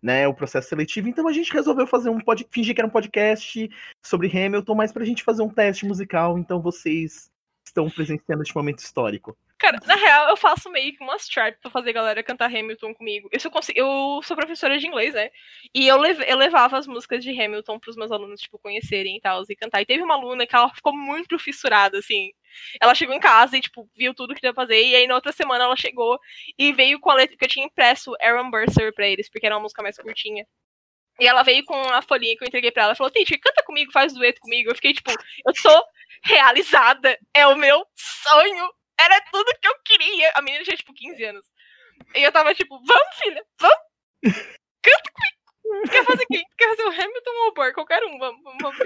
[0.02, 2.48] né, o processo seletivo, então a gente resolveu fazer um pod...
[2.52, 3.70] fingir que era um podcast
[4.02, 7.30] sobre Hamilton, mas para a gente fazer um teste musical, então vocês
[7.65, 9.38] estão presenciando este momento histórico.
[9.60, 12.93] Cara, na real, eu faço meio que uma strap pra fazer a galera cantar Hamilton
[12.93, 13.28] comigo.
[13.32, 13.39] Eu,
[13.76, 15.32] eu sou professora de inglês, né?
[15.74, 19.22] E eu, lev eu levava as músicas de Hamilton pros meus alunos, tipo, conhecerem e
[19.22, 19.82] tal, e cantar.
[19.82, 22.32] E teve uma aluna que ela ficou muito fissurada, assim.
[22.80, 24.80] Ela chegou em casa e, tipo, viu tudo que ia fazer.
[24.80, 26.20] E aí, na outra semana, ela chegou
[26.58, 29.56] e veio com a letra que eu tinha impresso Aaron Burser pra eles, porque era
[29.56, 30.46] uma música mais curtinha.
[31.20, 32.96] E ela veio com a folhinha que eu entreguei pra ela.
[32.96, 34.70] Falou, Titi, canta comigo, faz dueto comigo.
[34.70, 35.86] Eu fiquei, tipo, eu tô
[36.24, 37.17] realizada.
[37.34, 40.32] É o meu sonho era tudo que eu queria.
[40.36, 41.46] A menina tinha, tipo, 15 anos.
[42.16, 43.78] E eu tava tipo, vamos, filha, vamos.
[44.82, 45.38] Canta comigo.
[45.92, 46.46] Quer fazer quem?
[46.58, 47.74] Quer fazer o Hamilton ou o Burr?
[47.74, 48.78] Qualquer um, vamos, vamos,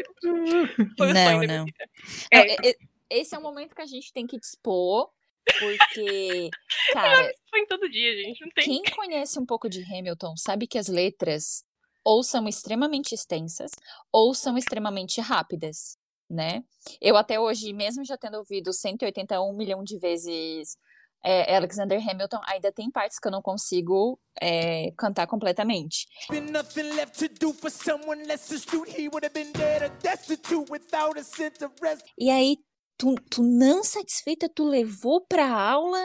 [0.97, 1.65] Foi não, sonho não.
[2.31, 2.45] É.
[2.45, 2.73] Não,
[3.09, 5.11] esse é o momento que a gente tem que dispor,
[5.59, 6.49] porque,
[6.93, 7.31] cara...
[7.49, 8.63] Foi todo dia, gente, não tem...
[8.63, 11.63] Quem conhece um pouco de Hamilton sabe que as letras
[12.03, 13.71] ou são extremamente extensas
[14.11, 15.97] ou são extremamente rápidas
[16.31, 16.63] né?
[17.01, 20.77] Eu até hoje, mesmo já tendo ouvido 181 milhão de vezes
[21.23, 26.07] é, Alexander Hamilton, ainda tem partes que eu não consigo é, cantar completamente.
[32.17, 32.57] E aí,
[32.97, 36.01] tu, tu não satisfeita, tu levou pra aula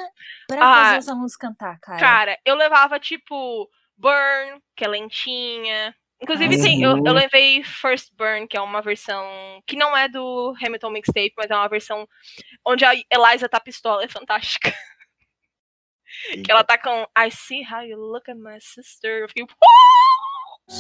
[0.47, 1.99] pra ah, fazer os alunos cantar, cara?
[1.99, 7.13] Cara, eu levava tipo Burn, que é lentinha, Inclusive, sim, eu, eu Uhum.
[7.13, 11.55] levei First Burn, que é uma versão que não é do Hamilton Mixtape, mas é
[11.55, 12.09] uma versão
[12.67, 14.73] onde a Eliza tá pistola, é fantástica.
[16.45, 19.23] Que ela tá com I see how you look at my sister.
[19.23, 19.45] Eu fiquei,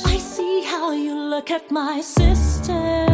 [0.06, 3.05] I see how you look at my sister.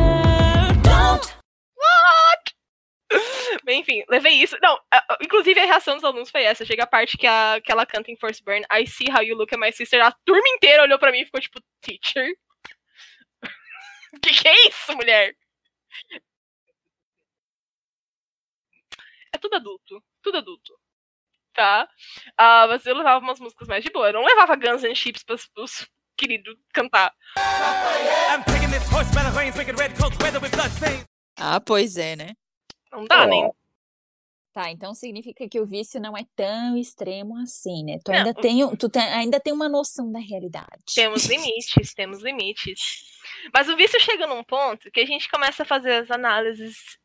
[3.68, 4.56] Enfim, levei isso.
[4.62, 4.78] Não,
[5.20, 6.64] inclusive a reação dos alunos foi essa.
[6.64, 9.36] Chega a parte que, a, que ela canta em First Burn, I see how you
[9.36, 10.00] look at my sister.
[10.02, 12.34] A turma inteira olhou pra mim e ficou tipo, teacher?
[14.22, 15.34] que que é isso, mulher?
[19.32, 20.02] É tudo adulto.
[20.22, 20.78] Tudo adulto.
[21.54, 21.88] Tá?
[22.36, 24.08] Ah, mas eu levava umas músicas mais de boa.
[24.08, 27.12] Eu não levava Guns N' Chips pros, pros queridos cantar.
[27.36, 31.04] I'm taking this horse by the reins, making red coats weather with bloodstains.
[31.36, 32.34] Ah, pois é, né?
[32.92, 33.50] Não dá, nem.
[34.52, 37.98] Tá, então significa que o vício não é tão extremo assim, né?
[38.04, 40.82] Tu Não, ainda tem, tu tem, ainda tem uma noção da realidade.
[40.94, 43.02] Temos limites, temos limites.
[43.54, 46.98] Mas o vício chega num ponto que a gente começa a fazer as análises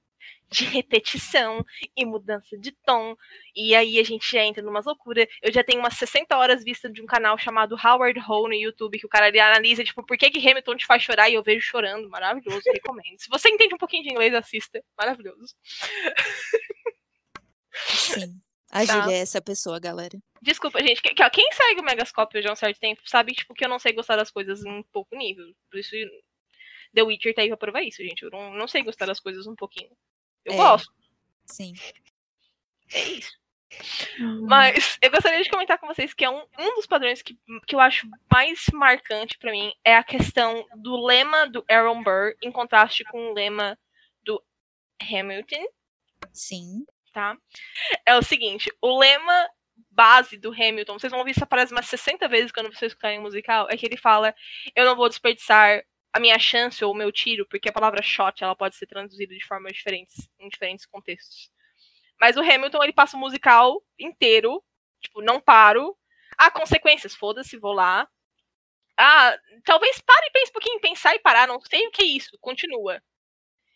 [0.50, 1.64] de repetição
[1.96, 3.16] e mudança de tom.
[3.56, 5.28] E aí a gente já entra numa loucura.
[5.42, 8.98] Eu já tenho umas 60 horas vista de um canal chamado Howard Ho no YouTube,
[9.00, 11.62] que o cara analisa, tipo, por que, que Hamilton te faz chorar e eu vejo
[11.66, 12.10] chorando.
[12.10, 13.20] Maravilhoso, recomendo.
[13.20, 14.82] Se você entende um pouquinho de inglês, assista.
[14.98, 15.54] Maravilhoso.
[17.74, 18.42] Sim.
[18.70, 19.02] A Tá.
[19.02, 20.18] Júlia é essa pessoa, galera.
[20.42, 21.02] Desculpa, gente.
[21.02, 23.70] que- que, Quem segue o Megascópio já há um certo tempo sabe tipo, que eu
[23.70, 25.46] não sei gostar das coisas em pouco nível.
[25.72, 25.96] Por isso,
[26.94, 28.24] The Witcher tá aí pra provar isso, gente.
[28.24, 29.90] Eu não, não sei gostar das coisas um pouquinho.
[30.48, 30.58] Eu É.
[30.58, 30.92] gosto,
[31.46, 31.74] Sim.
[32.94, 33.38] é isso.
[34.48, 37.76] Mas eu gostaria de comentar com vocês que é um, um dos padrões que, que
[37.76, 42.52] eu acho mais marcante pra mim é a questão do lema do Aaron Burr em
[42.52, 43.78] contraste com o lema
[44.24, 44.42] do
[45.02, 45.64] Hamilton.
[46.34, 46.86] Sim.
[47.14, 47.38] tá?
[48.06, 49.48] É o seguinte, o lema
[49.92, 53.24] base do Hamilton, vocês vão ouvir essa frase umas 60 vezes quando vocês escutarem o
[53.24, 54.34] musical, é que ele fala,
[54.76, 55.84] eu não vou desperdiçar
[56.14, 59.34] a minha chance ou o meu tiro, porque a palavra shot, ela pode ser traduzida
[59.34, 61.52] de formas diferentes, em diferentes contextos.
[62.20, 64.64] Mas o Hamilton, ele passa o musical inteiro,
[65.02, 65.96] tipo, não paro.
[66.38, 68.08] Ah, consequências, foda-se, vou lá.
[68.98, 72.06] Ah, talvez pare e pense um pouquinho, pensar e parar, não sei o que é
[72.06, 73.02] isso, continua.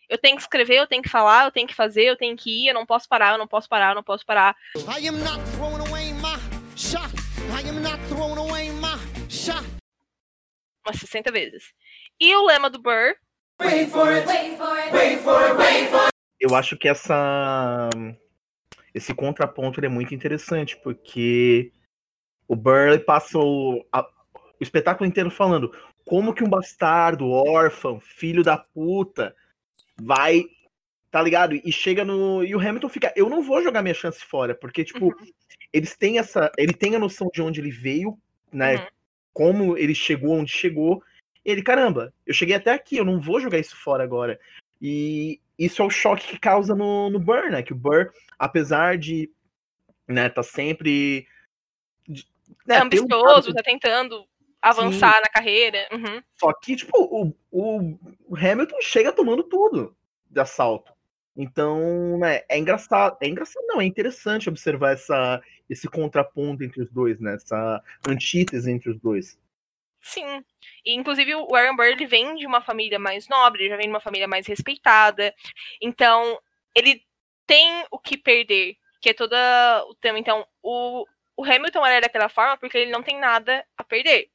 [0.09, 2.49] Eu tenho que escrever, eu tenho que falar, eu tenho que fazer, eu tenho que
[2.49, 4.57] ir, eu não posso parar, eu não posso parar, eu não posso parar.
[4.75, 6.37] I am not throwing away my
[6.75, 7.13] shot.
[7.57, 8.97] I am not throwing away my
[9.29, 9.63] shot.
[10.85, 11.73] Umas 60 vezes.
[12.21, 13.15] E o lema do Burr,
[16.39, 17.89] eu acho que essa
[18.93, 21.71] esse contraponto ele é muito interessante porque
[22.47, 28.43] o Burley passa o, a- o espetáculo inteiro falando como que um bastardo, órfão, filho
[28.43, 29.35] da puta
[29.99, 30.43] vai,
[31.09, 31.55] tá ligado?
[31.55, 34.83] E chega no e o Hamilton fica, eu não vou jogar minha chance fora, porque
[34.83, 35.11] tipo,
[35.73, 38.15] eles têm essa, ele tem a noção de onde ele veio,
[38.51, 38.75] né?
[38.75, 38.87] Uhum.
[39.33, 41.01] Como ele chegou onde chegou.
[41.45, 44.39] E ele, caramba, eu cheguei até aqui, eu não vou jogar isso fora agora.
[44.81, 47.61] E isso é o choque que causa no, no Burr, né?
[47.63, 49.29] Que o Burr, apesar de
[50.07, 51.27] né, tá sempre.
[52.07, 52.27] de-
[52.65, 54.25] né, é um ambicioso, lado- tá tentando
[54.61, 55.87] avançar na carreira.
[55.91, 56.21] Uhum.
[56.39, 59.95] Só que, tipo, o, o o Hamilton chega tomando tudo
[60.29, 60.93] de assalto.
[61.35, 63.17] Então, né, é engraçado.
[63.21, 67.35] É engraçado, não, é interessante observar essa, esse contraponto entre os dois, né?
[67.35, 69.39] Essa antítese entre os dois.
[70.01, 70.43] Sim.
[70.85, 73.93] E, inclusive, o Aaron Burr, ele vem de uma família mais nobre, já vem de
[73.93, 75.33] uma família mais respeitada.
[75.81, 76.39] Então,
[76.75, 77.05] ele
[77.45, 79.33] tem o que perder, que é todo
[79.89, 80.17] o tema.
[80.19, 81.05] Então, o,
[81.37, 84.29] o Hamilton era daquela forma porque ele não tem nada a perder.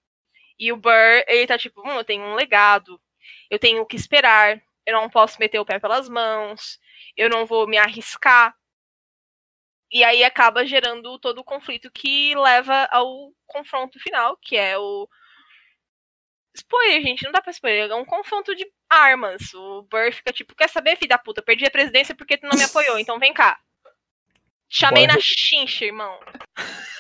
[0.59, 3.01] E o Burr, ele tá tipo, hum, eu tenho um legado,
[3.51, 6.81] eu tenho o que esperar, eu não posso meter o pé pelas mãos,
[7.17, 8.55] eu não vou me arriscar.
[9.91, 15.09] E aí acaba gerando todo o conflito que leva ao confronto final, que é o.
[16.57, 17.91] Spoiler, gente, não dá pra spoiler.
[17.91, 19.53] É um confronto de armas.
[19.55, 21.41] O Burr fica tipo, quer saber, filho da puta?
[21.41, 23.59] Eu perdi a presidência porque tu não me apoiou, então vem cá.
[24.69, 25.15] Chamei Bora.
[25.15, 26.19] na chincha, irmão.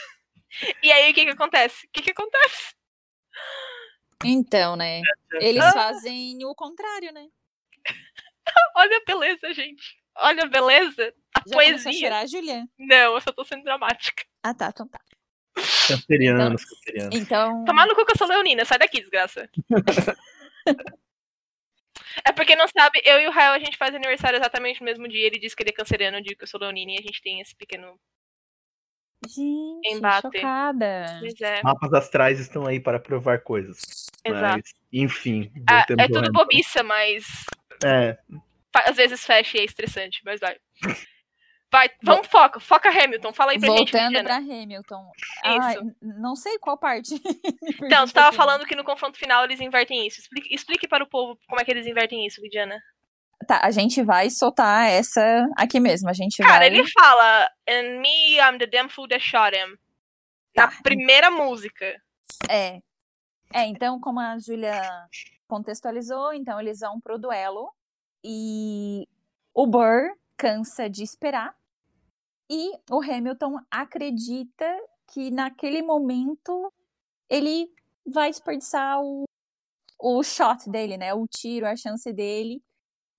[0.82, 1.86] E aí, o que que acontece?
[1.86, 2.74] O que que acontece?
[4.24, 5.02] Então, né?
[5.34, 7.26] Eles fazem o contrário, né?
[8.74, 9.98] Olha a beleza, gente.
[10.16, 11.12] Olha a beleza.
[11.36, 11.92] A Já poesia.
[11.92, 12.66] chorar, Julia?
[12.78, 14.24] Não, eu só tô sendo dramática.
[14.42, 14.98] Ah, tá, então tá.
[15.88, 17.16] Cancerianos, cancerianos.
[17.16, 19.48] Então, Tomar no cu que eu sou leonina, sai daqui, desgraça.
[22.24, 25.08] é porque não sabe, eu e o Rael a gente faz aniversário exatamente no mesmo
[25.08, 25.26] dia.
[25.26, 27.22] Ele disse que ele é canceriano, eu digo que eu sou leonina e a gente
[27.22, 27.98] tem esse pequeno.
[29.26, 30.22] gente, Embate.
[30.22, 31.16] chocada.
[31.20, 33.80] Pois é, Mapas astrais estão aí para provar coisas.
[34.24, 34.56] exato.
[34.62, 35.50] Mas, enfim.
[35.68, 37.24] Ah, é tudo bobiça, mas
[37.84, 38.18] É,
[38.74, 40.56] às vezes fecha e é estressante, mas vai.
[41.70, 45.10] Vai, vamos, foca, foca Hamilton, fala aí pra gente, Voltando pra Hamilton.
[45.44, 45.80] Ai, Isso.
[45.84, 47.10] n- não sei qual parte.
[47.82, 50.20] Então, você tava falando que no confronto final eles invertem isso.
[50.20, 52.80] Explique, explique para o povo como é que eles invertem isso, Lidiana.
[53.46, 56.08] Tá, a gente vai soltar essa aqui mesmo.
[56.08, 56.66] A gente Cara, vai.
[56.68, 59.76] ele fala, and me, I'm the damn fool that shot him.
[60.56, 60.78] Na Tá.
[60.82, 61.84] primeira música.
[62.48, 62.78] É.
[63.52, 64.80] É, então, como a Júlia
[65.46, 67.70] contextualizou, então eles vão pro duelo
[68.24, 69.06] e
[69.54, 71.56] o Burr cansa de esperar
[72.50, 74.66] e o Hamilton acredita
[75.12, 76.72] que naquele momento
[77.28, 77.72] ele
[78.06, 79.24] vai desperdiçar o,
[79.98, 81.12] o shot dele, né?
[81.12, 82.62] O tiro, a chance dele.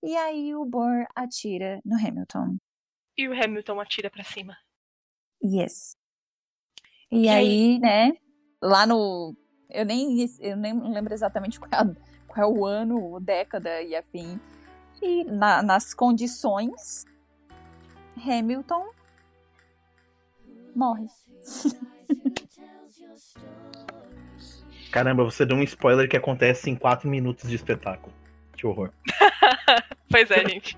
[0.04, 2.58] E aí o Burr atira no Hamilton.
[3.18, 4.56] E o Hamilton atira pra cima.
[5.44, 5.96] Yes.
[7.12, 8.14] E, E aí, né,
[8.62, 9.36] lá no.
[9.70, 11.96] Eu nem, eu nem lembro exatamente qual é,
[12.28, 14.40] qual é o ano, década e afim.
[15.02, 17.06] E na- nas condições,
[18.26, 18.90] Hamilton
[20.76, 21.08] morre.
[24.92, 28.14] Caramba, você deu um spoiler que acontece em 4 minutos de espetáculo.
[28.56, 28.92] Que horror.
[30.10, 30.78] Pois é, gente.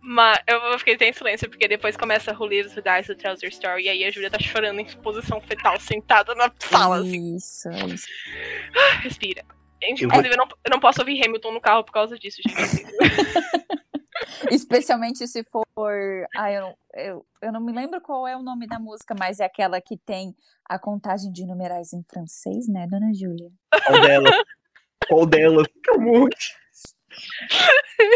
[0.00, 3.44] Mas eu fiquei até em silêncio, porque depois começa Who Lives Who Dies, The Tells
[3.44, 7.36] Your Story, e aí a Júlia tá chorando em posição fetal, sentada na sala, assim.
[7.36, 8.06] Isso, isso.
[9.02, 9.44] Respira.
[9.86, 12.18] Gente, Eu vou- Inclusive, eu não, eu não posso ouvir Hamilton no carro por causa
[12.18, 12.84] disso, gente.
[14.50, 15.64] Especialmente se for.
[16.36, 19.40] Ah, eu, não- eu, eu não me lembro qual é o nome da música, mas
[19.40, 20.34] é aquela que tem
[20.68, 23.50] a contagem de numerais em francês, né, dona Júlia?
[23.86, 25.66] Qual delas?
[25.66, 25.66] Qual?
[25.82, 26.56] Que é um monte.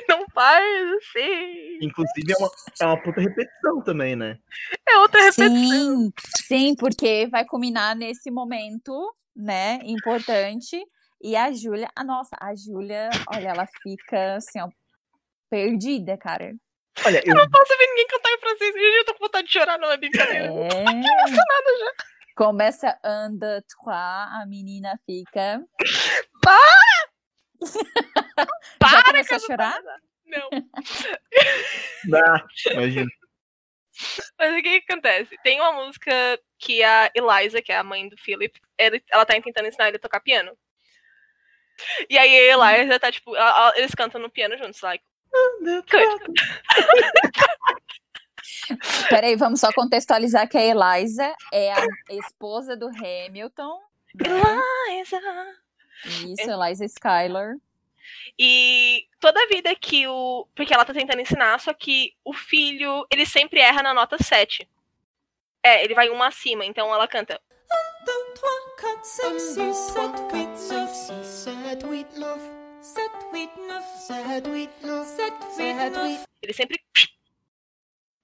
[0.09, 0.65] não faz
[0.97, 1.79] assim.
[1.83, 2.51] Inclusive, é uma,
[2.81, 4.39] é uma puta repetição também, né?
[4.89, 5.55] É outra repetição.
[5.57, 6.13] Sim,
[6.47, 8.93] sim, porque vai culminar nesse momento,
[9.37, 10.83] né, importante.
[11.21, 14.69] E a Júlia, a nossa, a Júlia, olha, ela fica assim, ó,
[15.51, 16.55] perdida, cara.
[17.05, 18.75] Olha, eu, Eu não posso ver ninguém cantar em francês.
[18.75, 20.47] Gente, eu tô com vontade de chorar, não é brincadeira.
[20.47, 20.85] É.
[22.37, 25.65] Começa anda trois, a menina fica.
[27.61, 28.47] Já
[28.79, 29.83] Para, começou a chorar?
[30.27, 30.49] Não.
[32.15, 33.11] ah, imagina.
[34.39, 35.37] Mas o que, que acontece?
[35.43, 36.13] Tem uma música
[36.59, 40.01] que a Eliza, que é a mãe do Philip, ela tá tentando ensinar ele a
[40.01, 40.57] tocar piano.
[42.09, 45.05] E aí a Eliza tá, tipo, ela- ela- eles cantam no piano juntos, like.
[49.09, 53.81] Peraí, vamos só contextualizar que a Eliza é a esposa do Hamilton.
[54.15, 54.63] né?
[54.95, 55.21] Eliza.
[56.43, 57.57] Isso, Eliza Skyler.
[58.39, 60.47] E toda vida que o.
[60.55, 64.69] Porque ela tá tentando ensinar, só que o filho, ele sempre erra na nota 7.
[65.63, 67.41] É, ele vai uma acima, então ela canta.
[76.43, 76.83] Ele sempre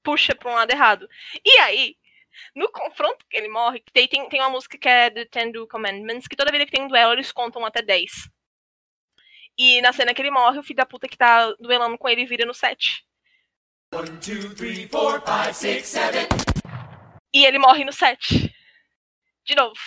[0.03, 1.09] puxa pra um lado errado.
[1.45, 1.97] E aí,
[2.55, 5.67] no confronto que ele morre, tem, tem, tem uma música que é The Ten Do
[5.69, 8.11] Commandments, que toda vida que tem um duelo, eles contam até 10.
[9.57, 12.27] E na cena que ele morre, o filho da puta que tá duelando com ele
[12.27, 13.05] vira no 7.
[17.33, 18.53] E ele morre no 7.
[19.45, 19.79] De novo.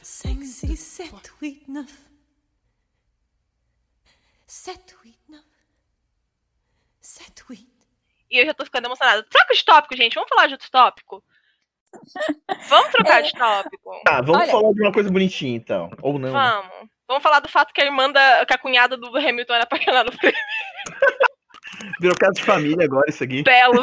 [0.00, 1.92] Un, deux, trois, quatre, cinq, six, sept, huit, neuf.
[4.46, 5.44] Sept, huit, neuf.
[7.00, 7.68] Sept, huit.
[8.30, 9.22] E eu já tô ficando emocionada.
[9.24, 10.14] Troca de tópico, gente.
[10.14, 11.22] Vamos falar de outro tópico?
[12.68, 14.00] Vamos trocar de tópico.
[14.04, 15.90] Tá, vamos Olha- falar de uma coisa bonitinha, então.
[16.02, 16.28] Ou não.
[16.32, 16.32] né?
[16.32, 16.88] Vamos.
[17.08, 18.46] Vamos falar do fato que a irmã da.
[18.46, 20.36] que a cunhada do Hamilton era apaixonada por ele.
[22.00, 23.42] Virou caso de família agora isso aqui.
[23.42, 23.82] Belo.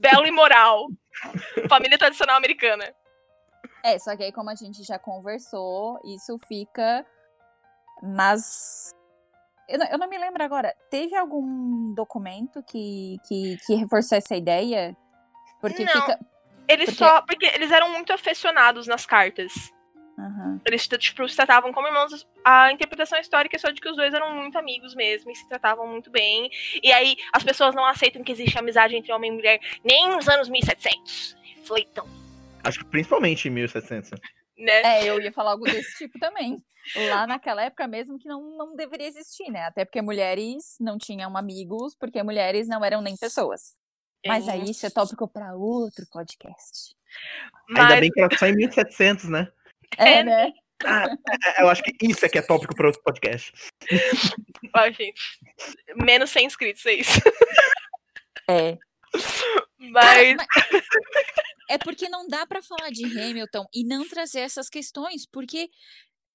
[0.00, 0.88] Belo e moral.
[1.68, 2.92] Família tradicional americana.
[3.84, 7.06] É, só que aí, como a gente já conversou, isso fica
[8.02, 8.94] nas.
[9.68, 10.74] Eu não, eu não me lembro agora.
[10.90, 14.96] Teve algum documento que, que, que reforçou essa ideia?
[15.60, 15.92] Porque Não.
[15.92, 16.18] fica.
[16.66, 17.22] Eles Porque- só.
[17.22, 19.52] Porque eles eram muito afecionados nas cartas.
[20.18, 20.60] Aham.
[20.66, 22.26] Eles tipo, se tratavam como irmãos.
[22.44, 25.46] A interpretação histórica é só de que os dois eram muito amigos mesmo e se
[25.48, 26.50] tratavam muito bem.
[26.82, 30.28] E aí as pessoas não aceitam que existe amizade entre homem e mulher nem nos
[30.28, 31.36] anos 1700.
[31.56, 32.06] Reflitam,
[32.64, 34.10] Acho que principalmente em 1700.
[34.10, 34.18] né?
[34.56, 34.82] né?
[34.82, 36.62] É, eu ia falar algo desse tipo também.
[37.08, 39.64] Lá naquela época mesmo que não, não deveria existir, né?
[39.64, 43.74] Até porque mulheres não tinham amigos, porque mulheres não eram nem pessoas.
[44.26, 46.94] Mas aí isso é tópico para outro podcast.
[47.68, 49.48] Ainda Mas, bem que era só em 1700, né?
[49.96, 50.52] É, É, né?
[50.84, 51.06] Ah,
[51.56, 53.52] é, eu acho que isso é que é tópico para outro podcast.
[54.74, 55.20] ó, gente,
[55.96, 57.20] menos 100 inscritos, é isso.
[58.48, 58.78] É.
[59.78, 60.36] Mas,
[61.68, 65.68] É porque não dá pra falar de Hamilton e não trazer essas questões, porque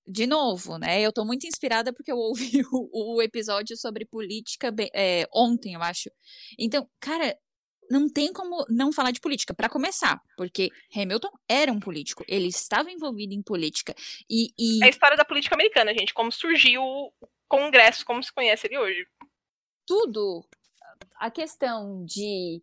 [0.06, 1.02] de novo, né?
[1.02, 5.82] Eu tô muito inspirada porque eu ouvi o, o episódio sobre política é, ontem, eu
[5.82, 6.10] acho.
[6.60, 7.38] Então, cara,
[7.90, 12.48] não tem como não falar de política, para começar, porque Hamilton era um político, ele
[12.48, 13.94] estava envolvido em política.
[14.30, 16.14] E, e É a história da política americana, gente.
[16.14, 17.12] Como surgiu o
[17.48, 19.06] Congresso, como se conhece ele hoje.
[19.86, 20.46] tudo,
[21.18, 22.62] a questão de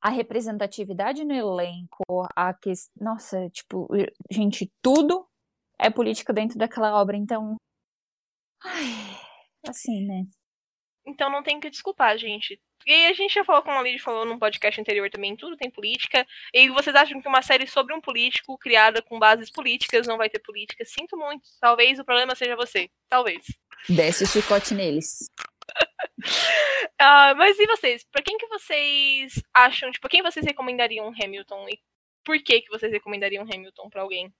[0.00, 2.02] a representatividade no elenco,
[2.34, 3.88] a que, nossa, tipo,
[4.30, 5.26] gente, tudo
[5.78, 7.56] é política dentro daquela obra, então,
[8.62, 9.18] ai,
[9.68, 10.24] assim, né?
[11.06, 12.60] Então não tem que desculpar, gente.
[12.86, 15.56] E aí a gente já falou, como a Lid falou num podcast anterior também, tudo
[15.56, 16.26] tem política.
[16.52, 20.30] E vocês acham que uma série sobre um político, criada com bases políticas, não vai
[20.30, 20.84] ter política?
[20.84, 21.42] Sinto muito.
[21.60, 22.88] Talvez o problema seja você.
[23.08, 23.44] Talvez.
[23.88, 25.26] Desce o chicote neles.
[27.02, 28.04] Ah, mas e vocês?
[28.12, 31.66] Pra quem que vocês acham, tipo, quem vocês recomendariam um Hamilton?
[31.70, 31.80] E
[32.22, 34.30] por que que vocês recomendariam um Hamilton pra alguém?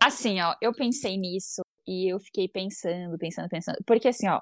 [0.00, 3.78] Assim, ó, eu pensei nisso e eu fiquei pensando, pensando, pensando.
[3.84, 4.40] Porque assim, ó,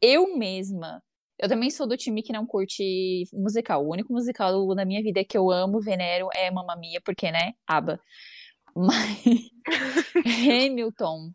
[0.00, 1.02] eu mesma,
[1.38, 3.84] eu também sou do time que não curte musical.
[3.84, 7.52] O único musical da minha vida que eu amo, venero, é Mamma Mia, porque, né,
[7.66, 8.00] aba.
[8.76, 9.50] Mas
[10.24, 11.32] Hamilton,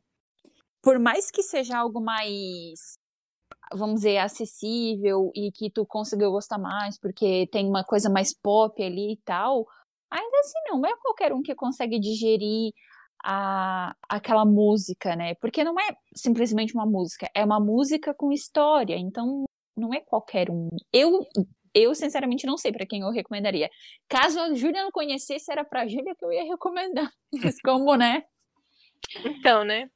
[0.81, 2.97] por mais que seja algo mais,
[3.73, 8.81] vamos dizer, acessível e que tu conseguiu gostar mais, porque tem uma coisa mais pop
[8.83, 9.67] ali e tal,
[10.09, 12.73] ainda assim não é qualquer um que consegue digerir
[13.23, 15.35] a, aquela música, né?
[15.35, 19.45] Porque não é simplesmente uma música, é uma música com história, então
[19.75, 20.69] não é qualquer um.
[20.93, 21.25] Eu,
[21.73, 23.69] eu sinceramente não sei para quem eu recomendaria.
[24.07, 27.11] Caso a Júlia não conhecesse, era pra Júlia que eu ia recomendar.
[27.43, 28.23] Mas como, né?
[29.25, 29.89] Então, né?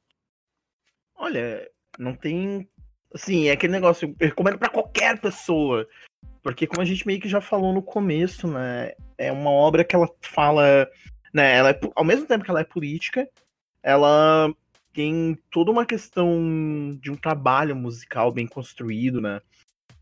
[1.14, 1.68] Olha,
[1.98, 2.68] não tem.
[3.14, 5.86] Assim, é aquele negócio, eu recomendo pra qualquer pessoa.
[6.42, 8.92] Porque, como a gente meio que já falou no começo, né?
[9.18, 10.88] É uma obra que ela fala.
[11.32, 13.28] Né, ela é, ao mesmo tempo que ela é política,
[13.82, 14.52] ela
[14.92, 19.40] tem toda uma questão de um trabalho musical bem construído, né?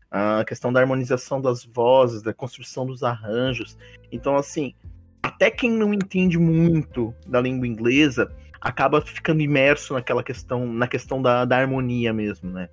[0.09, 3.77] A questão da harmonização das vozes, da construção dos arranjos.
[4.11, 4.73] Então, assim,
[5.21, 11.21] até quem não entende muito da língua inglesa acaba ficando imerso naquela questão, na questão
[11.21, 12.69] da, da harmonia mesmo, né?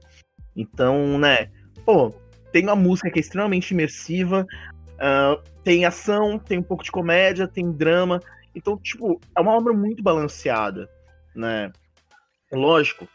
[0.57, 1.51] Então, né,
[1.85, 2.13] pô,
[2.53, 4.47] tem uma música que é extremamente imersiva,
[4.99, 8.21] ah, tem ação, tem um pouco de comédia, tem drama.
[8.55, 10.89] Então, tipo, é uma obra muito balanceada,
[11.35, 11.71] né?
[12.51, 13.07] Lógico,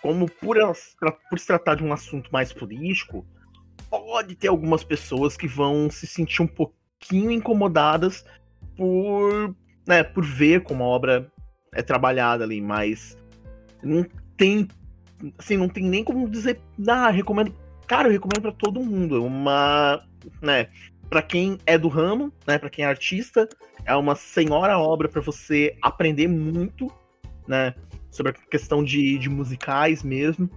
[0.00, 0.56] como por,
[1.28, 3.26] por se tratar de um assunto mais político,
[3.90, 8.24] pode ter algumas pessoas que vão se sentir um pouquinho incomodadas
[8.76, 9.54] por,
[9.86, 11.30] né, por ver como a obra
[11.74, 13.16] é trabalhada ali, mas
[13.82, 14.04] não
[14.36, 14.66] tem,
[15.38, 17.54] assim, não tem nem como dizer, ah, recomendo,
[17.86, 20.04] cara, eu recomendo pra todo mundo, é uma,
[20.40, 20.68] né,
[21.08, 23.48] para quem é do ramo, né, para quem é artista,
[23.84, 26.90] é uma senhora obra pra você aprender muito,
[27.46, 27.74] né,
[28.10, 30.48] sobre a questão de, de musicais mesmo,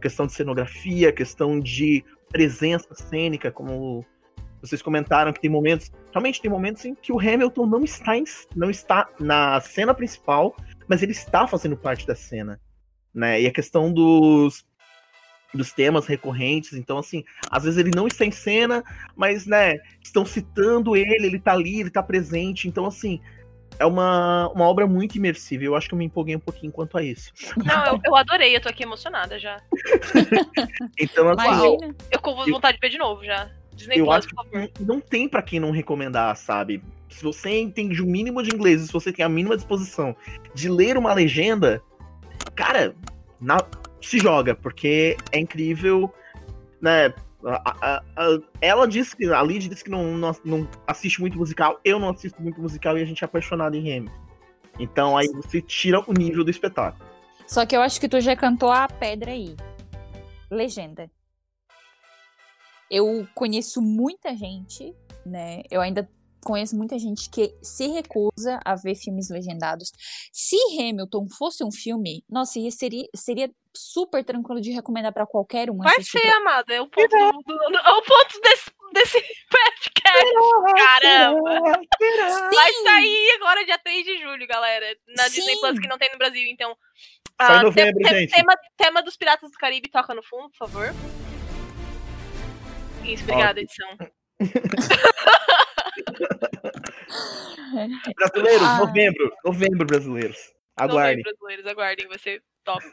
[0.00, 4.04] questão de cenografia, questão de presença cênica, como
[4.60, 8.24] vocês comentaram que tem momentos, realmente tem momentos em que o Hamilton não está em-
[8.56, 10.54] não está na cena principal,
[10.88, 12.60] mas ele está fazendo parte da cena,
[13.14, 13.40] né?
[13.40, 14.64] E a questão dos
[15.54, 18.84] dos temas recorrentes, então assim, às vezes ele não está em cena,
[19.16, 23.18] mas né, estão citando ele, ele tá ali, ele tá presente, então assim,
[23.78, 25.64] é uma, uma obra muito imersiva.
[25.64, 27.32] Eu acho que eu me empolguei um pouquinho quanto a isso.
[27.64, 29.58] Não, eu, eu adorei, eu tô aqui emocionada já.
[30.98, 31.94] Então, assim, Imagina.
[32.10, 33.50] Eu com Eu- vontade de ver de novo já.
[33.72, 34.70] Disney eu Plus, acho que por favor.
[34.80, 36.82] não- não tem pra quem não recomendar, sabe?
[37.08, 40.14] Se você entende o mínimo de inglês, se você tem a mínima disposição
[40.54, 41.80] de ler uma legenda,
[42.54, 42.94] cara,
[43.40, 43.66] na-
[44.00, 46.12] se joga, porque é incrível,
[46.80, 47.12] né?
[47.44, 51.38] A- a- a- ela disse que, a Lid disse que não, não, não assiste muito
[51.38, 54.18] musical, eu não assisto muito musical e a gente é apaixonado em Hamilton.
[54.78, 57.04] Então aí você tira o nível do espetáculo.
[57.46, 59.56] Só que eu acho que tu já cantou a pedra aí.
[60.50, 61.10] Legenda.
[62.90, 65.62] Eu conheço muita gente, né?
[65.70, 66.08] Eu ainda
[66.48, 69.92] conheço muita gente que se recusa a ver filmes legendados.
[70.32, 75.70] Se Hamilton fosse um filme, nossa, ia- seria, seria super tranquilo de recomendar pra qualquer
[75.70, 75.76] um.
[75.76, 76.74] Vai ser, pra- amada.
[76.74, 79.20] É o ponto, do, é o ponto desse, desse
[79.52, 80.32] podcast.
[80.76, 81.60] Caramba.
[82.54, 84.96] Vai sair agora dia 3 de julho, galera.
[85.16, 85.60] Na Disney Sim.
[85.60, 86.46] Plus, que não tem no Brasil.
[86.48, 86.74] Então,
[87.40, 88.34] Sai ah, novembro, te- te- gente.
[88.34, 90.94] Tema, tema dos Piratas do Caribe toca no fundo, por favor.
[93.04, 93.88] Isso, obrigada, edição.
[98.16, 98.78] Brasileiros, Ah.
[98.78, 100.38] novembro, novembro, brasileiros.
[100.76, 101.16] Aguardem.
[101.18, 102.84] Novembro, brasileiros, aguardem, vai ser top.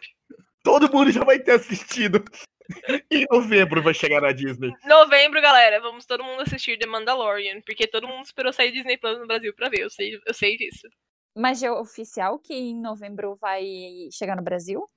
[0.63, 2.23] Todo mundo já vai ter assistido.
[3.11, 4.73] Em novembro vai chegar na Disney.
[4.85, 9.19] Novembro, galera, vamos todo mundo assistir The Mandalorian, porque todo mundo esperou sair Disney Plus
[9.19, 10.87] no Brasil pra ver, eu sei, eu sei disso.
[11.37, 13.63] Mas é oficial que em novembro vai
[14.11, 14.89] chegar no Brasil?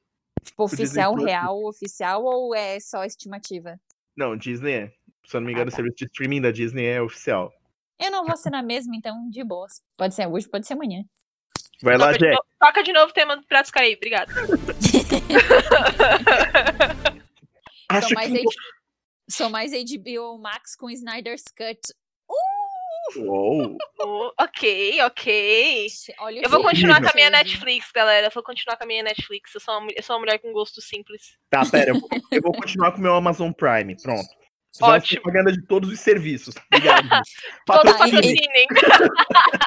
[0.43, 3.79] Tipo, oficial, real, oficial ou é só estimativa?
[4.17, 4.93] Não, Disney é.
[5.27, 5.77] Se eu não me engano, Ah, o tá.
[5.77, 7.53] serviço de streaming da Disney é oficial.
[7.99, 9.83] Eu não vou assinar mesmo, então de boas.
[9.97, 11.03] Pode ser hoje, pode ser amanhã.
[11.83, 14.33] Vai lá, novo, toca de novo o tema do Piratas do Caribe, obrigada.
[17.89, 18.39] Acho Sou mais, que.
[18.39, 18.45] H-
[19.31, 21.81] Sou mais HBO Max com Snyder's Cut.
[22.29, 23.21] Uh!
[23.21, 23.77] Uou.
[24.01, 25.87] Oh, ok, ok.
[26.19, 27.31] Olha Eu vou continuar com a minha.
[27.31, 28.27] Netflix, galera.
[28.27, 29.55] Eu vou continuar com a minha Netflix.
[29.55, 31.39] Eu sou uma, eu sou uma mulher com gosto simples.
[31.49, 33.97] Tá, pera, eu vou, eu vou continuar com o meu Amazon Prime.
[34.03, 34.29] Pronto.
[34.81, 35.23] Vamos Ótimo.
[35.23, 36.55] propaganda de todos os serviços.
[36.73, 37.09] Obrigado.
[37.67, 38.37] patrocinem.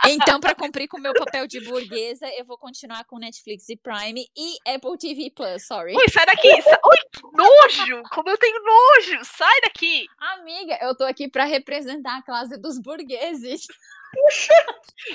[0.07, 3.77] Então, para cumprir com o meu papel de burguesa, eu vou continuar com Netflix e
[3.77, 5.95] Prime e Apple TV Plus, sorry.
[5.95, 6.61] Ui, sai daqui.
[6.63, 6.79] Sa...
[6.85, 8.03] Ui, que nojo.
[8.11, 9.23] Como eu tenho nojo.
[9.23, 10.07] Sai daqui.
[10.19, 13.67] Amiga, eu tô aqui para representar a classe dos burgueses.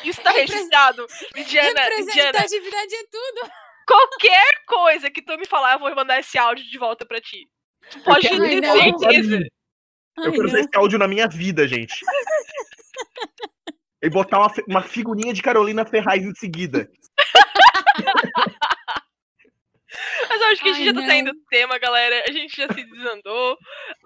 [0.05, 1.07] Isso tá Repre- registrado.
[1.35, 3.51] Lidiana, Representatividade é tudo.
[3.87, 7.49] qualquer coisa que tu me falar, eu vou mandar esse áudio de volta pra ti.
[7.91, 9.47] Tu pode ter certeza.
[10.19, 12.05] Eu Ai, quero usar esse áudio na minha vida, gente.
[14.03, 16.89] E botar uma, uma figurinha de Carolina Ferraz em seguida.
[20.29, 21.07] Mas eu acho que a Ai, gente já tá não.
[21.07, 22.25] saindo do tema, galera.
[22.29, 23.57] A gente já se desandou.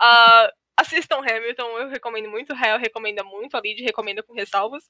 [0.01, 0.51] Ah,
[0.81, 2.53] assistam Hamilton, eu recomendo muito.
[2.53, 3.57] O Rael recomenda muito.
[3.57, 4.85] A Lid recomenda com ressalvas.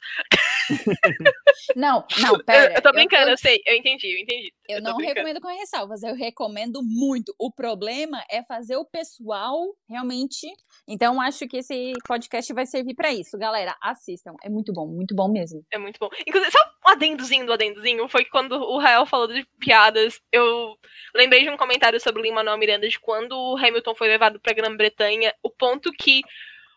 [1.77, 2.75] Não, não, Eu, pera.
[2.75, 3.61] eu tô brincando, eu, Eu, sei.
[3.67, 4.53] Eu entendi, eu entendi.
[4.69, 5.17] eu eu não brincando.
[5.19, 7.35] recomendo com ressalvas, eu recomendo muito.
[7.39, 10.47] O problema é fazer o pessoal realmente.
[10.89, 13.37] Então, acho que esse podcast vai servir pra isso.
[13.39, 14.35] Galera, assistam.
[14.43, 15.63] É muito bom, muito bom mesmo.
[15.73, 16.09] É muito bom.
[16.27, 18.09] Inclusive, sabe adendozinho do adendozinho?
[18.09, 20.77] Foi quando o Rael falou de piadas, eu
[21.15, 24.53] lembrei de um comentário sobre o Lin-Manuel Miranda de quando o Hamilton foi levado pra
[24.53, 26.23] Grã-Bretanha, o ponto que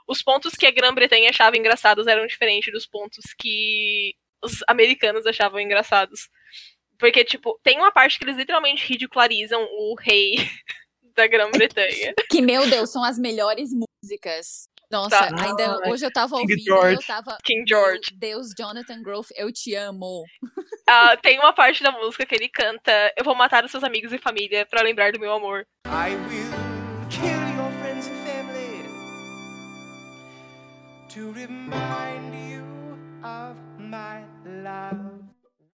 [0.07, 5.59] os pontos que a Grã-Bretanha achava engraçados eram diferentes dos pontos que os americanos achavam
[5.59, 6.30] engraçados.
[6.99, 10.36] Porque, tipo, tem uma parte que eles literalmente ridicularizam o rei
[11.16, 12.14] da Grã-Bretanha.
[12.30, 14.68] Que, meu Deus, são as melhores músicas.
[14.92, 15.26] Nossa, Tá.
[15.44, 17.08] ainda Ai, hoje eu tava King ouvindo e eu George.
[17.08, 17.38] tava.
[17.44, 18.02] King George.
[18.12, 20.24] Meu Deus, Jonathan Grove, eu te amo.
[20.86, 24.12] Ah, tem uma parte da música que ele canta Eu vou matar os seus amigos
[24.12, 25.66] e família pra lembrar do meu amor.
[25.88, 26.52] I will
[27.10, 28.84] kill your friends and family
[31.08, 32.64] to remind you
[33.24, 35.24] of my love.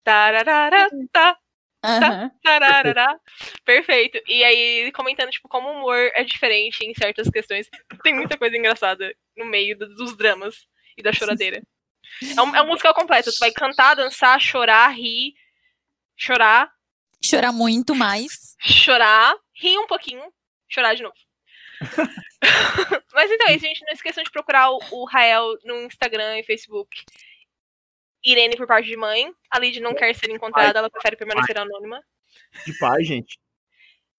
[0.03, 1.35] Tararara, tá,
[2.43, 3.19] Tararara.
[3.65, 4.19] Perfeito.
[4.27, 7.69] E aí, comentando, tipo, como o humor é diferente em certas questões.
[8.03, 10.67] Tem muita coisa engraçada no meio do- dos dramas
[10.97, 11.61] e da choradeira.
[12.35, 13.31] É um, é um musical completo.
[13.31, 15.33] Tu vai cantar, dançar, chorar, rir,
[16.17, 16.71] chorar,
[17.23, 18.55] Chorar muito mais.
[18.61, 20.23] chorar, rir um pouquinho,
[20.69, 21.15] chorar de novo.
[23.13, 23.83] Mas então é isso, gente.
[23.85, 27.03] Não esqueçam de procurar o, o Rael no Instagram e Facebook.
[28.25, 29.31] Irene por parte de mãe.
[29.51, 32.01] A Lid não quer ser encontrada, ela prefere permanecer anônima.
[32.65, 33.39] De pai, gente.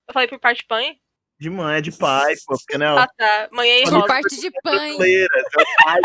[0.09, 0.99] Eu falei por parte de mãe?
[1.39, 2.57] De mãe, é de pai, pô.
[2.59, 3.49] Porque, né, Ah, tá.
[3.53, 4.07] Mãe e Por Rosa.
[4.07, 4.97] parte de pãe.
[4.97, 6.01] brasileiras, é o pai.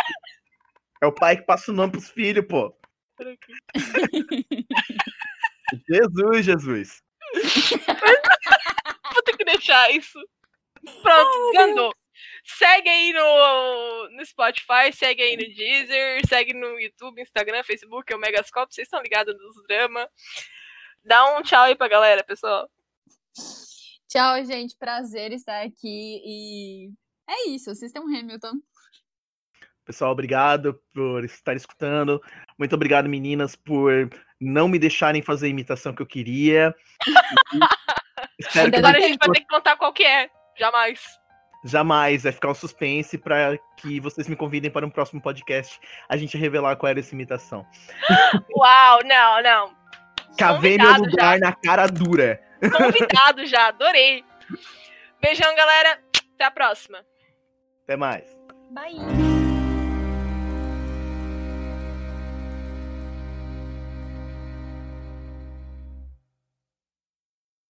[1.01, 2.75] É o pai que passa o nome pros filhos, pô.
[5.89, 7.01] Jesus, Jesus.
[9.13, 10.19] Vou ter que deixar isso.
[11.01, 11.93] Pronto, desandou.
[12.43, 18.15] Segue aí no, no Spotify, segue aí no Deezer, segue no YouTube, Instagram, Facebook, é
[18.15, 18.73] o Megascope.
[18.73, 20.07] Vocês estão ligados nos dramas.
[21.03, 22.69] Dá um tchau aí pra galera, pessoal.
[24.07, 24.75] Tchau, gente.
[24.77, 26.21] Prazer estar aqui.
[26.23, 26.89] E
[27.29, 27.69] é isso.
[27.69, 28.53] Assistam Hamilton.
[29.83, 32.19] Pessoal, obrigado por estar escutando.
[32.57, 34.09] Muito obrigado, meninas, por
[34.41, 36.73] não me deixarem fazer a imitação que eu queria.
[37.05, 37.11] E
[38.39, 40.29] Espero que a Agora a gente gente vai ter que contar qual que é.
[40.57, 40.99] Jamais.
[41.65, 46.15] Jamais vai ficar um suspense para que vocês me convidem para um próximo podcast a
[46.15, 47.65] gente revelar qual era essa imitação.
[48.55, 49.75] Uau, não, não.
[50.37, 52.39] Cavei meu lugar na cara dura.
[52.59, 54.23] Convidado já, adorei.
[55.21, 55.99] Beijão, galera.
[56.35, 56.99] Até a próxima.
[57.83, 58.25] Até mais.
[58.71, 59.44] Bye.